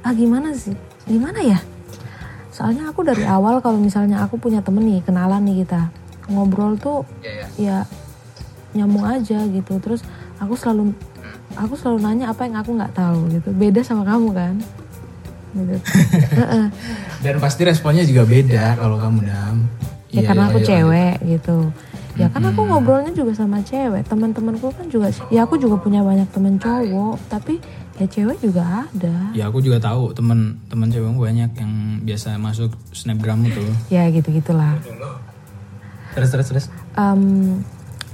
Ah 0.00 0.16
gimana 0.16 0.56
sih? 0.56 0.72
Gimana 1.04 1.44
ya? 1.44 1.60
Soalnya 2.48 2.88
aku 2.88 3.04
dari 3.04 3.28
awal 3.28 3.60
kalau 3.60 3.76
misalnya 3.76 4.24
aku 4.24 4.40
punya 4.40 4.64
temen 4.64 4.88
nih, 4.88 5.04
kenalan 5.04 5.44
nih 5.44 5.68
kita. 5.68 5.92
Ngobrol 6.30 6.78
tuh 6.78 7.02
ya 7.56 7.84
nyambung 8.72 9.02
aja 9.04 9.42
gitu. 9.44 9.76
Terus 9.76 10.00
aku 10.38 10.54
selalu 10.54 10.94
aku 11.52 11.74
selalu 11.74 11.98
nanya 12.00 12.30
apa 12.30 12.46
yang 12.46 12.56
aku 12.56 12.70
nggak 12.72 12.94
tahu 12.94 13.26
gitu. 13.28 13.50
Beda 13.52 13.82
sama 13.82 14.06
kamu 14.06 14.30
kan? 14.30 14.54
Gitu. 15.50 15.74
Dan 17.26 17.36
pasti 17.36 17.62
responnya 17.62 18.06
juga 18.06 18.22
beda 18.22 18.78
kalau 18.78 18.96
kamu 18.96 19.18
dam. 19.26 19.66
ya 20.08 20.22
Iya, 20.22 20.26
karena 20.26 20.42
iya, 20.42 20.50
aku 20.50 20.58
iya. 20.58 20.66
cewek 20.66 21.14
gitu 21.28 21.58
ya 22.18 22.26
kan 22.26 22.42
aku 22.42 22.66
ngobrolnya 22.66 23.14
juga 23.14 23.32
sama 23.32 23.62
cewek 23.62 24.02
teman-temanku 24.04 24.74
kan 24.74 24.90
juga 24.90 25.08
ya 25.30 25.46
aku 25.46 25.54
juga 25.54 25.78
punya 25.78 26.02
banyak 26.02 26.26
temen 26.28 26.58
cowok 26.58 27.16
tapi 27.30 27.62
ya 27.94 28.04
cewek 28.04 28.42
juga 28.42 28.84
ada 28.84 29.30
Ya 29.32 29.46
aku 29.46 29.62
juga 29.62 29.78
tahu 29.78 30.10
teman-teman 30.10 30.88
cewek 30.90 31.14
banyak 31.14 31.50
yang 31.54 31.72
biasa 32.02 32.36
masuk 32.36 32.74
snapgram 32.90 33.40
itu. 33.46 33.62
ya 33.88 34.10
gitu 34.10 34.34
gitulah 34.34 34.74
Terus 36.14 36.28
terus 36.30 36.46
terus. 36.50 36.66
Em, 36.98 37.62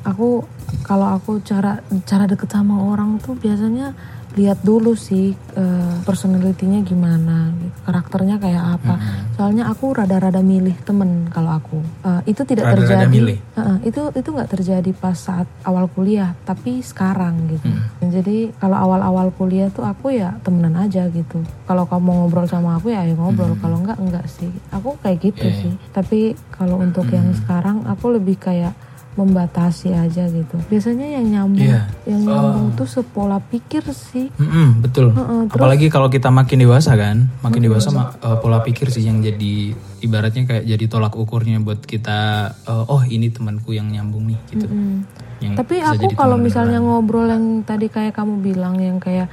aku 0.07 0.47
kalau 0.87 1.19
aku 1.19 1.43
cara 1.43 1.83
cara 2.07 2.25
deket 2.31 2.51
sama 2.51 2.79
orang 2.79 3.19
tuh 3.19 3.35
biasanya 3.35 3.97
lihat 4.37 4.61
dulu 4.61 4.93
sih 4.93 5.33
eh, 5.33 5.95
personalitinya 6.05 6.85
gimana 6.85 7.51
gitu. 7.57 7.77
karakternya 7.89 8.37
kayak 8.37 8.65
apa. 8.77 8.95
Soalnya 9.33 9.65
aku 9.67 9.97
rada-rada 9.97 10.45
milih 10.45 10.77
temen 10.85 11.33
kalau 11.33 11.57
aku. 11.57 11.81
Eh, 12.05 12.37
itu 12.37 12.45
tidak 12.45 12.69
Rada-rada 12.69 13.09
terjadi. 13.09 13.09
milih? 13.09 13.39
Heeh, 13.57 13.77
itu 13.89 14.01
itu 14.13 14.29
nggak 14.29 14.51
terjadi 14.53 14.91
pas 14.93 15.17
saat 15.17 15.49
awal 15.65 15.89
kuliah 15.89 16.37
tapi 16.45 16.85
sekarang 16.85 17.49
gitu. 17.49 17.65
Hmm. 17.67 18.13
jadi 18.13 18.53
kalau 18.61 18.77
awal-awal 18.77 19.33
kuliah 19.35 19.73
tuh 19.73 19.83
aku 19.83 20.13
ya 20.13 20.37
temenan 20.45 20.77
aja 20.77 21.09
gitu. 21.09 21.41
Kalau 21.65 21.89
kamu 21.89 22.29
ngobrol 22.29 22.45
sama 22.45 22.77
aku 22.77 22.93
ya 22.93 23.03
ayo 23.03 23.17
ngobrol 23.17 23.57
kalau 23.59 23.81
enggak 23.81 23.97
enggak 23.97 24.27
sih. 24.29 24.53
Aku 24.69 25.01
kayak 25.01 25.19
gitu 25.25 25.43
Hmm. 25.43 25.49
Iya, 25.49 25.61
sih. 25.65 25.75
Tapi 25.97 26.21
kalau 26.53 26.77
untuk 26.77 27.09
yang 27.09 27.33
sekarang 27.33 27.89
aku 27.89 28.13
lebih 28.13 28.37
kayak 28.37 28.77
membatasi 29.17 29.91
aja 29.91 30.25
gitu 30.27 30.61
biasanya 30.65 31.09
yang 31.11 31.27
nyambung 31.27 31.65
Iya. 31.65 31.89
yang 32.05 32.21
nyambung 32.23 32.69
tuh 32.73 32.85
sepola 32.85 33.41
pikir 33.41 33.81
sih 33.89 34.29
Mm-mm, 34.33 34.81
betul. 34.81 35.09
Heeh, 35.11 35.41
terus- 35.45 35.57
Apalagi 35.57 35.87
kalau 35.89 36.07
kita 36.07 36.29
makin 36.29 36.61
dewasa 36.61 36.93
kan, 36.95 37.33
makin 37.41 37.61
dewasa 37.63 37.89
ma- 37.89 38.13
eh, 38.13 38.37
pola 38.37 38.61
pikir 38.61 38.87
sih 38.87 39.03
yang 39.03 39.19
jadi 39.19 39.73
ibaratnya 39.99 40.45
kayak 40.45 40.65
jadi 40.67 40.85
tolak 40.87 41.15
ukurnya 41.15 41.57
buat 41.59 41.81
kita. 41.81 42.19
eh, 42.63 42.85
oh 42.87 43.03
ini 43.03 43.29
temanku 43.29 43.73
yang 43.73 43.89
nyambung 43.89 44.27
nih 44.27 44.39
gitu. 44.49 44.67
Hmm. 44.67 45.09
Yang 45.39 45.53
Tapi 45.59 45.77
aku 45.79 46.07
kalau 46.13 46.37
misalnya 46.37 46.77
beneran. 46.77 46.89
ngobrol 46.95 47.27
yang 47.27 47.45
tadi 47.63 47.87
kayak 47.87 48.13
kamu 48.13 48.41
bilang 48.41 48.77
yang 48.77 48.97
kayak 48.97 49.33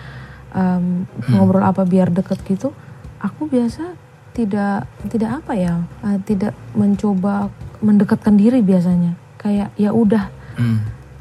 em, 0.50 1.04
Hmm. 1.04 1.34
ngobrol 1.34 1.62
apa 1.62 1.84
biar 1.84 2.08
deket 2.10 2.40
gitu, 2.44 2.72
aku 3.18 3.46
biasa 3.46 4.00
tidak 4.32 4.86
tidak 5.06 5.40
apa 5.40 5.54
ya, 5.54 5.74
eh, 6.04 6.18
tidak 6.22 6.54
mencoba 6.74 7.52
mendekatkan 7.80 8.34
diri 8.34 8.62
biasanya. 8.62 9.20
Kayak 9.44 9.70
ya 9.76 9.92
udah 9.92 10.32
Mm. 10.54 10.78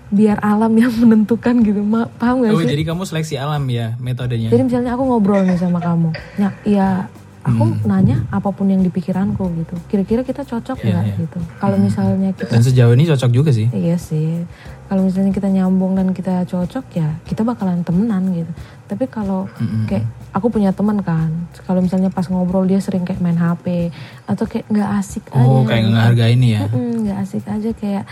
biar 0.08 0.36
alam 0.38 0.72
yang 0.72 0.92
menentukan 1.02 1.60
gitu, 1.60 1.80
Ma, 1.80 2.04
paham 2.12 2.44
gak 2.44 2.52
Oh 2.52 2.60
sih? 2.60 2.68
jadi 2.68 2.84
kamu 2.84 3.02
seleksi 3.02 3.34
alam 3.34 3.64
ya 3.66 3.96
metodenya. 3.96 4.48
Jadi 4.48 4.62
misalnya 4.62 4.92
aku 4.92 5.02
ngobrol 5.02 5.40
nih 5.42 5.56
sama 5.56 5.80
kamu, 5.80 6.12
ya, 6.36 6.48
ya 6.62 6.88
aku 7.40 7.64
Hmm. 7.64 7.80
nanya 7.82 8.22
apa 8.28 8.48
pun 8.48 8.68
yang 8.68 8.78
di 8.78 8.88
pikiranku 8.88 9.40
gitu. 9.56 9.74
Kira-kira 9.88 10.20
kita 10.20 10.44
cocok 10.44 10.78
Iya, 10.78 10.88
nggak 10.92 11.04
iya. 11.04 11.14
gitu? 11.18 11.38
Kalau 11.56 11.74
misalnya 11.76 12.30
kita 12.30 12.50
Dan 12.50 12.62
sejauh 12.62 12.92
ini 12.92 13.04
cocok 13.08 13.30
juga 13.32 13.50
sih. 13.50 13.66
Iya 13.68 13.96
sih. 13.96 14.44
Kalau 14.86 15.02
misalnya 15.02 15.32
kita 15.32 15.48
nyambung 15.48 15.96
dan 15.96 16.12
kita 16.12 16.44
cocok 16.44 16.84
ya 16.92 17.08
kita 17.24 17.42
bakalan 17.42 17.80
temenan 17.80 18.30
gitu. 18.30 18.52
Tapi 18.92 19.04
kalau 19.08 19.48
kayak 19.86 20.04
aku 20.30 20.48
punya 20.48 20.68
teman 20.70 21.00
kan, 21.00 21.32
kalau 21.64 21.80
misalnya 21.80 22.08
pas 22.08 22.24
ngobrol 22.24 22.64
dia 22.64 22.76
sering 22.76 23.02
kayak 23.02 23.18
main 23.18 23.34
HP 23.34 23.88
atau 24.24 24.44
kayak 24.44 24.68
nggak 24.68 24.90
asik 24.96 25.24
Oh 25.32 25.64
aja. 25.64 25.66
kayak 25.66 25.82
nggak 25.82 25.92
ngehargain 25.94 26.40
ya. 26.42 26.60
Nggak 26.68 27.18
asik 27.20 27.44
aja 27.46 27.70
kayak 27.72 28.04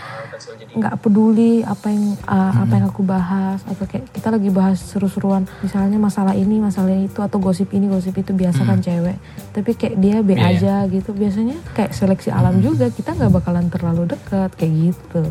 nggak 0.71 0.95
peduli 0.97 1.61
apa 1.61 1.87
yang 1.87 2.05
uh, 2.23 2.53
apa 2.57 2.73
yang 2.73 2.85
aku 2.87 3.03
bahas 3.03 3.59
atau 3.63 3.83
kayak 3.83 4.09
kita 4.09 4.27
lagi 4.29 4.49
bahas 4.49 4.79
seru-seruan 4.79 5.43
misalnya 5.59 5.99
masalah 5.99 6.31
ini 6.31 6.57
masalah 6.57 6.91
itu 6.91 7.19
atau 7.19 7.37
gosip 7.37 7.69
ini 7.71 7.85
gosip 7.85 8.15
itu 8.15 8.31
biasa 8.31 8.63
kan 8.63 8.79
cewek 8.79 9.19
tapi 9.51 9.75
kayak 9.75 9.95
dia 9.97 10.17
be 10.19 10.31
Iya, 10.31 10.47
iya. 10.47 10.55
aja 10.55 10.89
gitu 10.89 11.11
biasanya 11.11 11.59
kayak 11.75 11.91
seleksi 11.91 12.31
alam 12.31 12.63
juga 12.63 12.87
kita 12.87 13.13
nggak 13.13 13.29
bakalan 13.31 13.67
terlalu 13.67 14.09
deket 14.09 14.49
kayak 14.55 14.73
gitu 14.89 15.23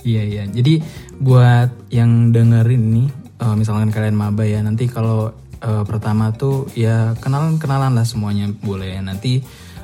Iya 0.00 0.22
iya. 0.24 0.42
Jadi 0.48 0.80
buat 1.14 1.68
yang 1.92 2.32
dengerin 2.32 2.80
nih, 2.88 3.08
eh, 3.40 3.54
misalkan 3.56 3.88
kalian 3.88 4.14
maba 4.14 4.44
ya, 4.44 4.60
nanti 4.60 4.86
kalau 4.86 5.32
eh, 5.64 5.84
pertama 5.88 6.30
tuh 6.36 6.68
ya 6.76 7.16
kenalan 7.18 7.56
kenalan 7.56 7.96
lah 7.96 8.04
semuanya 8.04 8.52
boleh. 8.52 9.00
Nanti 9.00 9.40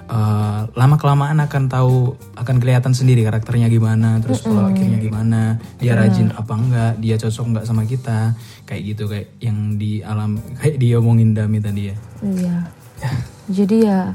eh, 0.07 0.61
lama 0.69 0.97
kelamaan 1.01 1.41
akan 1.43 1.63
tahu 1.67 2.15
akan 2.37 2.57
kelihatan 2.63 2.93
sendiri 2.93 3.25
karakternya 3.27 3.73
gimana, 3.73 4.21
terus 4.21 4.45
pola 4.45 4.71
akhirnya 4.71 5.01
gimana, 5.03 5.59
dia 5.81 5.97
rajin 5.97 6.31
apa 6.37 6.53
enggak, 6.55 6.93
dia 7.01 7.17
cocok 7.17 7.45
enggak 7.51 7.65
sama 7.65 7.83
kita, 7.89 8.37
kayak 8.69 8.83
gitu 8.95 9.09
kayak 9.09 9.35
yang 9.41 9.75
di 9.81 10.05
alam 10.05 10.39
kayak 10.61 10.77
diomongin 10.77 11.33
Dami 11.35 11.59
tadi 11.59 11.83
ya. 11.91 11.97
Iya. 12.23 12.57
Jadi 13.47 13.77
ya 13.85 14.11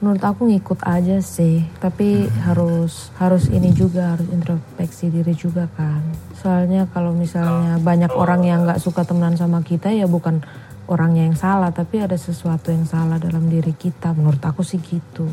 menurut 0.00 0.24
aku 0.24 0.48
ngikut 0.48 0.80
aja 0.88 1.20
sih, 1.20 1.60
tapi 1.76 2.24
harus 2.48 3.12
harus 3.20 3.52
ini 3.52 3.70
juga 3.76 4.16
harus 4.16 4.26
introspeksi 4.32 5.12
diri 5.12 5.36
juga 5.36 5.68
kan. 5.76 6.00
Soalnya 6.32 6.88
kalau 6.88 7.12
misalnya 7.12 7.76
banyak 7.76 8.08
orang 8.16 8.42
yang 8.48 8.64
nggak 8.64 8.80
suka 8.80 9.04
temenan 9.04 9.36
sama 9.36 9.60
kita 9.60 9.92
ya 9.92 10.08
bukan 10.08 10.40
orangnya 10.88 11.28
yang 11.28 11.36
salah, 11.36 11.68
tapi 11.68 12.00
ada 12.00 12.16
sesuatu 12.16 12.72
yang 12.72 12.88
salah 12.88 13.20
dalam 13.20 13.46
diri 13.52 13.76
kita. 13.76 14.16
Menurut 14.16 14.40
aku 14.40 14.64
sih 14.64 14.80
gitu. 14.80 15.28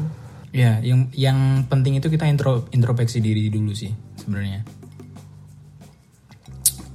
Ya, 0.52 0.84
yang 0.84 1.08
yang 1.16 1.64
penting 1.72 1.96
itu 2.00 2.12
kita 2.12 2.28
intro 2.28 2.68
introspeksi 2.76 3.24
diri 3.24 3.48
dulu 3.48 3.72
sih 3.72 3.92
sebenarnya. 4.20 4.68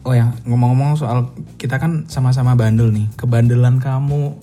Oh 0.02 0.12
ya, 0.12 0.34
ngomong-ngomong 0.44 0.98
soal 0.98 1.30
kita 1.56 1.78
kan 1.78 2.10
sama-sama 2.10 2.58
bandel 2.58 2.90
nih. 2.90 3.06
Kebandelan 3.14 3.78
kamu 3.78 4.34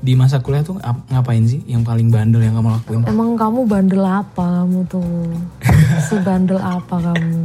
di 0.00 0.16
masa 0.16 0.40
kuliah 0.40 0.64
tuh 0.64 0.80
ap- 0.80 1.04
ngapain 1.08 1.44
sih? 1.44 1.60
Yang 1.68 1.82
paling 1.84 2.08
bandel 2.08 2.40
yang 2.40 2.56
kamu 2.56 2.68
lakuin? 2.72 3.00
Emang 3.04 3.36
kamu 3.36 3.68
bandel 3.68 4.02
apa 4.02 4.64
kamu 4.64 4.78
tuh? 4.88 5.28
Sebandel 6.08 6.56
apa 6.56 6.96
kamu? 6.96 7.36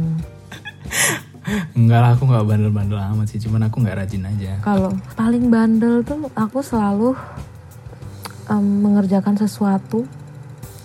Enggak 1.78 1.98
lah, 2.02 2.10
aku 2.16 2.26
nggak 2.26 2.42
bandel-bandel 2.42 2.98
amat 2.98 3.26
sih. 3.30 3.38
Cuman 3.38 3.68
aku 3.68 3.84
nggak 3.84 3.96
rajin 4.02 4.24
aja. 4.26 4.58
Kalau 4.64 4.90
paling 5.14 5.46
bandel 5.46 6.02
tuh 6.02 6.26
aku 6.34 6.58
selalu 6.64 7.14
em, 8.50 8.64
mengerjakan 8.82 9.36
sesuatu 9.36 10.08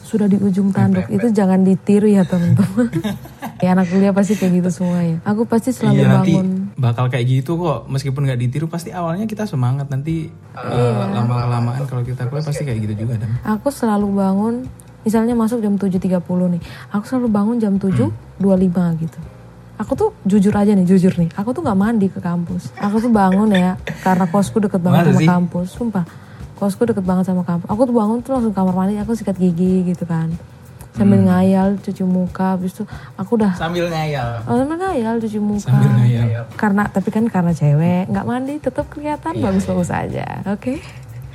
sudah 0.03 0.27
di 0.27 0.35
ujung 0.35 0.75
tanduk 0.75 1.07
itu 1.07 1.31
jangan 1.31 1.63
ditiru 1.63 2.05
ya 2.05 2.27
teman-teman. 2.27 2.91
ya 3.61 3.71
anak 3.71 3.87
kuliah 3.87 4.09
pasti 4.09 4.33
kayak 4.33 4.53
gitu 4.57 4.69
semua 4.73 4.99
ya. 4.99 5.17
Aku 5.23 5.45
pasti 5.45 5.69
selalu 5.69 5.95
Iya 5.95 6.07
nanti 6.09 6.33
bangun. 6.33 6.49
bakal 6.75 7.05
kayak 7.07 7.25
gitu 7.31 7.55
kok. 7.55 7.85
Meskipun 7.87 8.21
nggak 8.23 8.39
ditiru, 8.39 8.65
pasti 8.65 8.89
awalnya 8.89 9.23
kita 9.23 9.45
semangat. 9.45 9.85
Nanti 9.87 10.27
eh, 10.51 10.93
lama 11.07 11.35
kelamaan 11.39 11.83
kalau 11.85 12.01
kita 12.01 12.25
kuliah 12.25 12.41
pasti 12.41 12.63
kayak 12.63 12.79
gitu 12.81 12.93
juga 12.99 13.15
dan. 13.15 13.37
Aku 13.47 13.69
selalu 13.69 14.07
bangun 14.11 14.55
misalnya 15.01 15.33
masuk 15.33 15.59
jam 15.59 15.77
7.30 15.77 16.17
nih. 16.51 16.61
Aku 16.89 17.05
selalu 17.05 17.27
bangun 17.29 17.55
jam 17.57 17.77
7.25 17.77 18.41
gitu. 18.99 19.19
Aku 19.77 19.93
tuh 19.95 20.13
jujur 20.23 20.53
aja 20.53 20.71
nih, 20.71 20.85
jujur 20.85 21.13
nih. 21.15 21.29
Aku 21.33 21.49
tuh 21.51 21.61
nggak 21.61 21.73
mandi 21.75 22.05
ke 22.05 22.17
kampus. 22.17 22.69
Aku 22.75 22.97
tuh 22.97 23.09
bangun 23.09 23.49
ya 23.49 23.77
karena 24.01 24.25
kosku 24.25 24.57
deket 24.57 24.77
banget 24.77 25.05
Masa 25.05 25.11
sama 25.11 25.21
sih? 25.21 25.29
kampus. 25.29 25.67
Sumpah. 25.69 26.05
Kosku 26.53 26.85
deket 26.85 27.01
banget 27.01 27.25
sama 27.25 27.41
kampus. 27.41 27.65
Aku 27.65 27.81
tuh 27.83 27.93
bangun 27.93 28.21
tuh 28.21 28.31
langsung 28.31 28.53
kamar 28.53 28.73
mandi, 28.75 28.97
aku 28.97 29.13
sikat 29.13 29.33
gigi 29.35 29.81
gitu 29.83 30.05
kan. 30.05 30.29
Sambil 30.91 31.17
Hmm. 31.17 31.27
ngayal, 31.29 31.67
cuci 31.77 32.03
muka, 32.03 32.53
habis 32.53 32.71
itu 32.74 32.83
aku 33.15 33.31
udah 33.33 33.55
Sambil 33.55 33.88
ngayal. 33.88 34.43
Oh, 34.43 34.55
sambil 34.55 34.75
ngayal 34.77 35.15
cuci 35.17 35.39
muka. 35.39 35.67
Sambil 35.67 35.91
ngayal. 35.98 36.43
Karena 36.53 36.83
tapi 36.86 37.10
kan 37.10 37.24
karena 37.25 37.51
cewek 37.51 38.07
nggak 38.07 38.25
mandi 38.25 38.53
tetap 38.57 38.86
kelihatan 38.88 39.31
Iya, 39.33 39.43
bagus-bagus 39.45 39.89
aja. 39.89 40.27
Oke. 40.45 40.83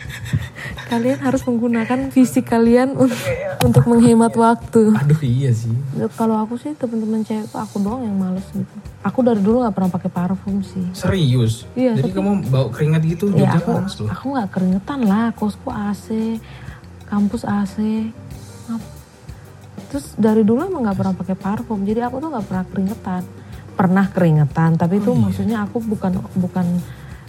kalian 0.87 1.19
harus 1.19 1.43
menggunakan 1.43 2.11
fisik 2.11 2.47
kalian 2.47 2.95
un- 2.95 3.11
untuk 3.61 3.85
menghemat 3.87 4.31
waktu. 4.33 4.95
Aduh 4.95 5.19
iya 5.19 5.51
sih. 5.51 5.73
Kalau 6.15 6.37
aku 6.37 6.55
sih 6.57 6.73
teman-teman 6.73 7.21
cewek 7.21 7.51
aku 7.51 7.81
doang 7.81 8.03
yang 8.03 8.15
males 8.15 8.47
gitu. 8.47 8.77
Aku 9.03 9.19
dari 9.21 9.39
dulu 9.39 9.63
nggak 9.63 9.73
pernah 9.73 9.91
pakai 9.91 10.07
parfum 10.09 10.63
sih. 10.63 10.85
Serius. 10.93 11.67
Iya, 11.73 11.97
Jadi 11.97 12.13
kamu 12.13 12.47
bau 12.47 12.69
keringat 12.69 13.03
gitu 13.03 13.31
Ya 13.31 13.51
Jogja 13.51 13.59
aku 13.59 13.71
aku 14.05 14.25
nggak 14.31 14.49
keringetan 14.49 15.01
lah, 15.03 15.33
kosku 15.33 15.69
AC, 15.69 16.39
kampus 17.05 17.43
AC. 17.43 17.77
Ngap- 18.67 18.95
Terus 19.87 20.13
dari 20.15 20.43
dulu 20.43 20.63
emang 20.63 20.83
nggak 20.83 20.99
pernah 20.99 21.15
pakai 21.15 21.35
parfum, 21.35 21.81
jadi 21.83 22.07
aku 22.07 22.19
tuh 22.19 22.29
nggak 22.29 22.47
pernah 22.47 22.65
keringetan. 22.65 23.23
Pernah 23.77 24.07
keringetan, 24.09 24.71
tapi 24.75 24.97
Oh, 24.97 25.01
itu 25.01 25.11
iya. 25.11 25.21
maksudnya 25.21 25.57
aku 25.63 25.79
bukan 25.81 26.13
bukan 26.35 26.67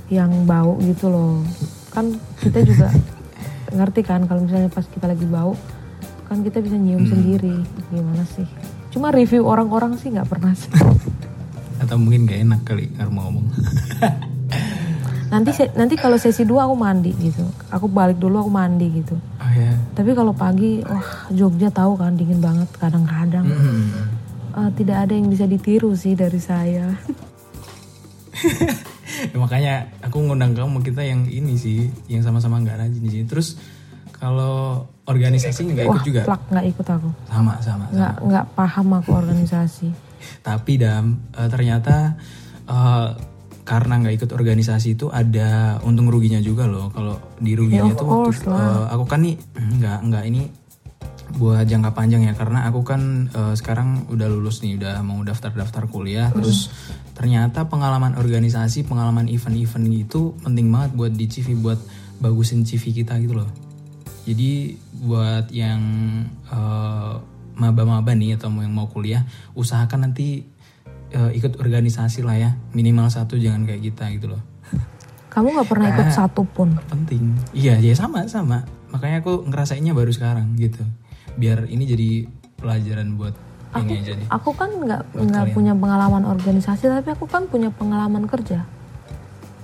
yang 0.08 0.32
bau 0.44 0.80
gitu 0.80 1.08
loh. 1.08 1.44
Kan 1.92 2.16
kita 2.40 2.64
juga 2.64 2.88
ngerti 3.78 4.02
kan 4.02 4.24
kalau 4.26 4.42
misalnya 4.42 4.68
pas 4.68 4.84
kita 4.84 5.06
lagi 5.06 5.28
bau, 5.28 5.54
kan 6.26 6.40
kita 6.40 6.60
bisa 6.60 6.76
nyium 6.76 7.04
Hmm. 7.04 7.12
sendiri. 7.12 7.56
Gimana 7.90 8.24
sih? 8.26 8.48
Cuma 8.90 9.12
review 9.12 9.44
orang-orang 9.44 10.00
sih 10.00 10.10
nggak 10.10 10.26
pernah 10.26 10.56
sih. 10.56 10.72
Atau 11.84 12.02
mungkin 12.02 12.26
gak 12.26 12.42
enak 12.42 12.62
kali 12.64 12.90
kalau 12.96 13.12
mau 13.12 13.24
ngomong. 13.28 13.48
nanti 15.28 15.52
se- 15.52 15.74
nanti 15.74 15.96
kalau 15.96 16.16
sesi 16.16 16.44
dua 16.44 16.66
aku 16.66 16.76
mandi 16.76 17.12
gitu. 17.18 17.44
Aku 17.70 17.88
balik 17.88 18.18
dulu 18.18 18.42
aku 18.42 18.52
mandi 18.52 18.88
gitu. 18.92 19.16
oh 19.16 19.52
ya. 19.52 19.72
Tapi 19.94 20.12
kalau 20.12 20.32
pagi, 20.32 20.80
wah 20.84 21.28
Jogja 21.30 21.68
tahu 21.70 21.96
kan 21.96 22.16
dingin 22.16 22.40
banget 22.40 22.70
kadang-kadang. 22.76 23.46
Hmm. 23.46 23.88
Eh, 24.58 24.70
tidak 24.74 25.06
ada 25.06 25.14
yang 25.14 25.28
bisa 25.28 25.46
ditiru 25.46 25.94
sih 25.94 26.14
dari 26.14 26.40
saya. 26.40 26.90
Ya, 29.18 29.38
makanya 29.42 29.74
aku 30.06 30.22
ngundang 30.22 30.54
kamu 30.54 30.78
kita 30.86 31.02
yang 31.02 31.26
ini 31.26 31.58
sih, 31.58 31.90
yang 32.06 32.22
sama-sama 32.22 32.62
nggak 32.62 32.78
rajin 32.78 33.02
di 33.02 33.10
sini. 33.10 33.26
Terus 33.26 33.58
kalau 34.14 34.86
organisasi 35.10 35.74
nggak 35.74 35.88
ikut 35.90 36.04
juga? 36.06 36.22
plak 36.22 36.42
nggak 36.54 36.66
ikut 36.70 36.86
aku. 36.86 37.10
Sama 37.26 37.54
sama. 37.58 37.86
Nggak 37.90 38.14
nggak 38.22 38.46
paham 38.54 38.88
aku 38.94 39.10
organisasi. 39.18 39.90
Tapi 40.48 40.72
dam 40.78 41.18
eh, 41.34 41.50
ternyata 41.50 42.14
eh, 42.70 43.08
karena 43.68 44.00
nggak 44.00 44.16
ikut 44.24 44.30
organisasi 44.32 44.96
itu 44.96 45.12
ada 45.12 45.76
untung 45.84 46.08
ruginya 46.08 46.40
juga 46.40 46.64
loh. 46.64 46.88
Kalau 46.96 47.20
di 47.36 47.52
ruginya 47.52 47.92
Ya, 47.92 48.00
tuh 48.00 48.08
waktu 48.08 48.24
course 48.32 48.42
eh, 48.48 48.84
aku 48.96 49.04
kan 49.04 49.20
nih 49.28 49.36
nggak 49.84 49.98
nggak 50.08 50.24
ini 50.32 50.42
buat 51.36 51.68
jangka 51.68 51.92
panjang 51.92 52.24
ya. 52.24 52.34
Karena 52.34 52.64
aku 52.72 52.88
kan 52.88 53.28
eh, 53.28 53.54
sekarang 53.60 54.08
udah 54.08 54.28
lulus 54.32 54.64
nih 54.64 54.80
udah 54.80 55.04
mau 55.04 55.20
daftar-daftar 55.20 55.92
kuliah. 55.92 56.32
Terus 56.32 56.72
ternyata 57.12 57.68
pengalaman 57.68 58.16
organisasi 58.16 58.88
pengalaman 58.88 59.28
event-event 59.28 59.86
gitu 59.92 60.40
penting 60.40 60.72
banget 60.72 60.96
buat 60.96 61.12
di 61.12 61.28
CV 61.28 61.60
buat 61.60 61.80
bagusin 62.24 62.64
CV 62.64 63.04
kita 63.04 63.20
gitu 63.20 63.44
loh. 63.44 63.52
Jadi 64.24 64.80
buat 65.04 65.52
yang 65.52 65.84
eh, 66.48 67.14
maba-maba 67.60 68.16
nih 68.16 68.40
atau 68.40 68.48
yang 68.64 68.72
mau 68.72 68.88
kuliah 68.88 69.28
usahakan 69.58 70.08
nanti 70.08 70.56
eh, 71.12 71.32
ikut 71.38 71.60
organisasi 71.60 72.24
lah 72.24 72.36
ya. 72.38 72.52
Minimal 72.76 73.08
satu 73.12 73.36
jangan 73.40 73.68
kayak 73.68 73.82
kita 73.84 74.10
gitu 74.16 74.36
loh. 74.36 74.42
Kamu 75.34 75.54
nggak 75.54 75.70
pernah 75.70 75.88
ikut 75.94 76.10
satu 76.10 76.42
pun. 76.48 76.74
penting. 76.90 77.36
Iya 77.54 77.78
ya 77.78 77.94
sama 77.94 78.26
sama. 78.26 78.66
Makanya 78.90 79.22
aku 79.22 79.46
ngerasainnya 79.46 79.94
baru 79.94 80.10
sekarang 80.10 80.58
gitu. 80.58 80.82
Biar 81.38 81.70
ini 81.70 81.84
jadi 81.86 82.10
pelajaran 82.58 83.14
buat 83.14 83.36
ini 83.78 84.02
aja 84.02 84.14
nih 84.18 84.28
Aku 84.34 84.56
kan 84.58 84.74
nggak 84.74 85.14
nggak 85.14 85.46
punya 85.54 85.78
pengalaman 85.78 86.26
organisasi, 86.26 86.90
tapi 86.90 87.14
aku 87.14 87.30
kan 87.30 87.46
punya 87.46 87.70
pengalaman 87.70 88.26
kerja. 88.26 88.66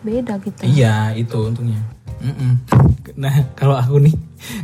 Beda 0.03 0.35
kita. 0.35 0.67
iya 0.67 1.15
itu 1.15 1.39
untungnya 1.39 1.79
Mm-mm. 2.24 2.51
nah 3.13 3.30
kalau 3.53 3.75
aku 3.75 4.00
nih 4.00 4.15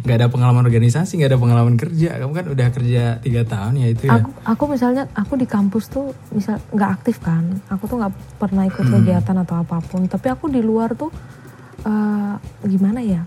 nggak 0.01 0.15
ada 0.15 0.27
pengalaman 0.27 0.63
organisasi 0.63 1.19
nggak 1.19 1.35
ada 1.35 1.39
pengalaman 1.39 1.75
kerja 1.75 2.15
kamu 2.17 2.31
kan 2.31 2.45
udah 2.47 2.67
kerja 2.71 3.03
tiga 3.19 3.43
tahun 3.43 3.73
ya 3.77 3.87
itu 3.91 4.03
ya 4.07 4.15
Aku 4.17 4.29
aku 4.43 4.63
misalnya 4.69 5.03
aku 5.11 5.35
di 5.35 5.43
kampus 5.43 5.87
tuh 5.87 6.11
misal 6.31 6.57
nggak 6.69 6.91
aktif 6.95 7.19
kan. 7.19 7.43
Aku 7.67 7.85
tuh 7.85 7.99
nggak 7.99 8.11
pernah 8.37 8.63
ikut 8.63 8.81
Hmm. 8.81 8.93
kegiatan 8.97 9.37
atau 9.37 9.55
apa 9.57 9.79
pun. 9.81 10.03
Tapi 10.03 10.27
aku 10.27 10.47
di 10.47 10.59
luar 10.59 10.95
tuh 10.95 11.11
eh, 11.81 12.33
gimana 12.65 12.99
ya? 12.99 13.23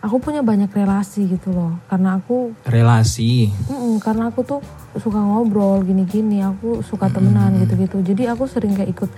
Aku 0.00 0.18
punya 0.18 0.42
banyak 0.42 0.66
relasi 0.68 1.26
gitu 1.28 1.50
loh. 1.50 1.78
Karena 1.86 2.18
aku 2.18 2.54
relasi 2.64 3.50
Mm-mm, 3.66 3.98
karena 3.98 4.30
aku 4.30 4.42
tuh 4.42 4.60
suka 4.94 5.18
ngobrol 5.18 5.82
gini-gini, 5.82 6.42
aku 6.42 6.82
suka 6.82 7.06
temenan 7.06 7.54
gitu-gitu. 7.58 8.02
Jadi 8.02 8.26
aku 8.26 8.46
sering 8.46 8.74
kayak 8.74 8.90
ikut. 8.90 9.10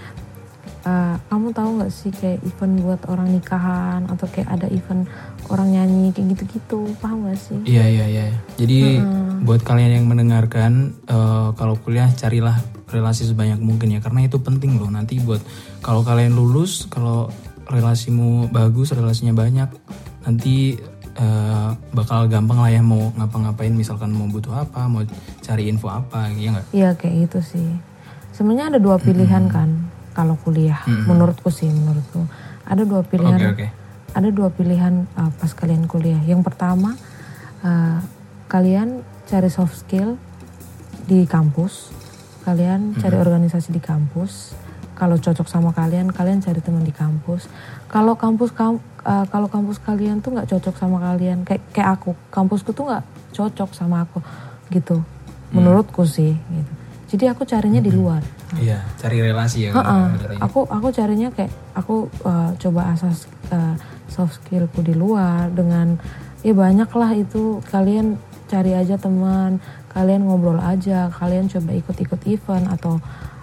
Uh, 0.85 1.17
kamu 1.29 1.51
tahu 1.51 1.69
nggak 1.81 1.93
sih 1.93 2.13
kayak 2.13 2.41
event 2.45 2.75
buat 2.85 3.01
orang 3.09 3.29
nikahan 3.33 4.07
atau 4.09 4.27
kayak 4.31 4.49
ada 4.49 4.69
event 4.71 5.09
orang 5.53 5.69
nyanyi 5.73 6.09
kayak 6.13 6.37
gitu-gitu, 6.37 6.89
paham 7.01 7.29
gak 7.29 7.37
sih? 7.37 7.59
Iya 7.69 7.85
iya 7.85 8.07
iya. 8.09 8.25
Jadi 8.57 9.01
buat 9.45 9.61
kalian 9.61 10.01
yang 10.01 10.07
mendengarkan 10.09 10.97
eh, 11.05 11.49
kalau 11.57 11.77
kuliah 11.77 12.09
carilah 12.17 12.57
relasi 12.89 13.29
sebanyak 13.29 13.61
mungkin 13.61 13.93
ya 13.93 14.01
karena 14.01 14.25
itu 14.25 14.41
penting 14.41 14.81
loh 14.81 14.89
nanti 14.89 15.21
buat 15.21 15.43
kalau 15.85 16.01
kalian 16.01 16.33
lulus 16.33 16.87
kalau 16.89 17.29
relasimu 17.69 18.49
bagus 18.49 18.97
relasinya 18.97 19.37
banyak 19.37 19.69
nanti 20.25 20.81
eh, 21.17 21.71
bakal 21.93 22.25
gampang 22.33 22.65
lah 22.65 22.73
ya 22.73 22.81
mau 22.81 23.13
ngapa-ngapain 23.21 23.73
misalkan 23.77 24.17
mau 24.17 24.29
butuh 24.33 24.65
apa 24.65 24.89
mau 24.89 25.05
cari 25.45 25.69
info 25.69 25.93
apa 25.93 26.33
ya 26.33 26.57
nggak? 26.57 26.67
Iya 26.73 26.91
kayak 26.97 27.15
gitu 27.29 27.41
sih. 27.45 27.69
Sebenarnya 28.33 28.77
ada 28.77 28.81
dua 28.81 28.97
pilihan 28.97 29.47
kan 29.47 29.94
kalau 30.15 30.39
kuliah. 30.41 30.81
Menurutku 30.87 31.51
sih, 31.51 31.69
menurutku 31.69 32.25
ada 32.65 32.87
dua 32.87 33.05
pilihan. 33.05 33.37
Oke 33.37 33.51
oke. 33.51 33.69
Ada 34.15 34.29
dua 34.31 34.49
pilihan 34.55 35.11
uh, 35.19 35.31
pas 35.35 35.51
kalian 35.51 35.91
kuliah. 35.91 36.23
Yang 36.23 36.47
pertama, 36.47 36.95
uh, 37.67 37.99
kalian 38.47 39.03
cari 39.27 39.51
soft 39.51 39.75
skill 39.75 40.15
di 41.05 41.27
kampus. 41.27 41.91
Kalian 42.47 42.95
cari 42.97 43.19
organisasi 43.19 43.75
di 43.75 43.83
kampus. 43.83 44.55
Kalau 44.95 45.19
cocok 45.19 45.51
sama 45.51 45.75
kalian, 45.75 46.15
kalian 46.15 46.39
cari 46.39 46.63
teman 46.63 46.87
di 46.87 46.95
kampus. 46.95 47.51
Kalau 47.91 48.15
kampus 48.15 48.55
kam 48.55 48.79
uh, 49.03 49.27
kalau 49.27 49.51
kampus 49.51 49.83
kalian 49.83 50.23
tuh 50.23 50.39
nggak 50.39 50.47
cocok 50.47 50.79
sama 50.79 51.03
kalian, 51.03 51.43
kayak 51.43 51.67
kayak 51.75 51.99
aku, 51.99 52.15
kampusku 52.31 52.71
tuh 52.71 52.87
nggak 52.87 53.03
cocok 53.35 53.75
sama 53.75 54.07
aku, 54.07 54.23
gitu. 54.71 55.03
Menurutku 55.51 56.07
sih, 56.07 56.39
gitu. 56.39 56.73
Jadi 57.11 57.25
aku 57.31 57.43
carinya 57.43 57.83
di 57.83 57.91
luar. 57.91 58.23
Iya 58.57 58.79
cari 58.97 59.19
relasi 59.19 59.59
ya. 59.67 59.71
Heeh. 59.73 60.05
katanya. 60.17 60.41
Aku 60.43 60.61
aku 60.65 60.89
carinya 60.91 61.29
kayak 61.31 61.53
aku 61.73 61.95
uh, 62.23 62.51
coba 62.55 62.93
asas 62.93 63.25
uh, 63.49 63.75
soft 64.07 64.39
skillku 64.39 64.81
di 64.81 64.93
luar 64.93 65.51
dengan 65.51 65.99
ya 66.41 66.53
banyak 66.53 66.91
lah 66.91 67.11
itu 67.13 67.59
kalian 67.67 68.15
cari 68.45 68.73
aja 68.73 68.95
teman, 68.95 69.59
kalian 69.91 70.23
ngobrol 70.23 70.61
aja, 70.61 71.09
kalian 71.11 71.49
coba 71.49 71.73
ikut-ikut 71.73 72.21
event 72.29 72.69
atau 72.69 73.01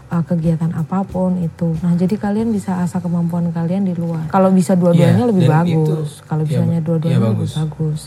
uh, 0.07 0.23
kegiatan 0.23 0.71
apa 0.71 1.01
pun 1.03 1.35
itu. 1.37 1.73
Nah 1.81 1.97
jadi 1.97 2.15
kalian 2.15 2.53
bisa 2.53 2.79
asah 2.79 3.01
kemampuan 3.01 3.49
kalian 3.49 3.83
di 3.83 3.97
luar. 3.97 4.29
Kalau 4.29 4.53
bisa 4.53 4.77
dua-duanya 4.77 5.25
Iya, 5.25 5.29
lebih 5.33 5.45
bagus. 5.49 6.21
Kalau 6.23 6.43
iya, 6.43 6.49
bisanya 6.53 6.79
iya, 6.79 6.85
dua-duanya 6.85 7.19
lebih 7.19 7.27
bagus. 7.41 7.51
bagus. 7.57 8.01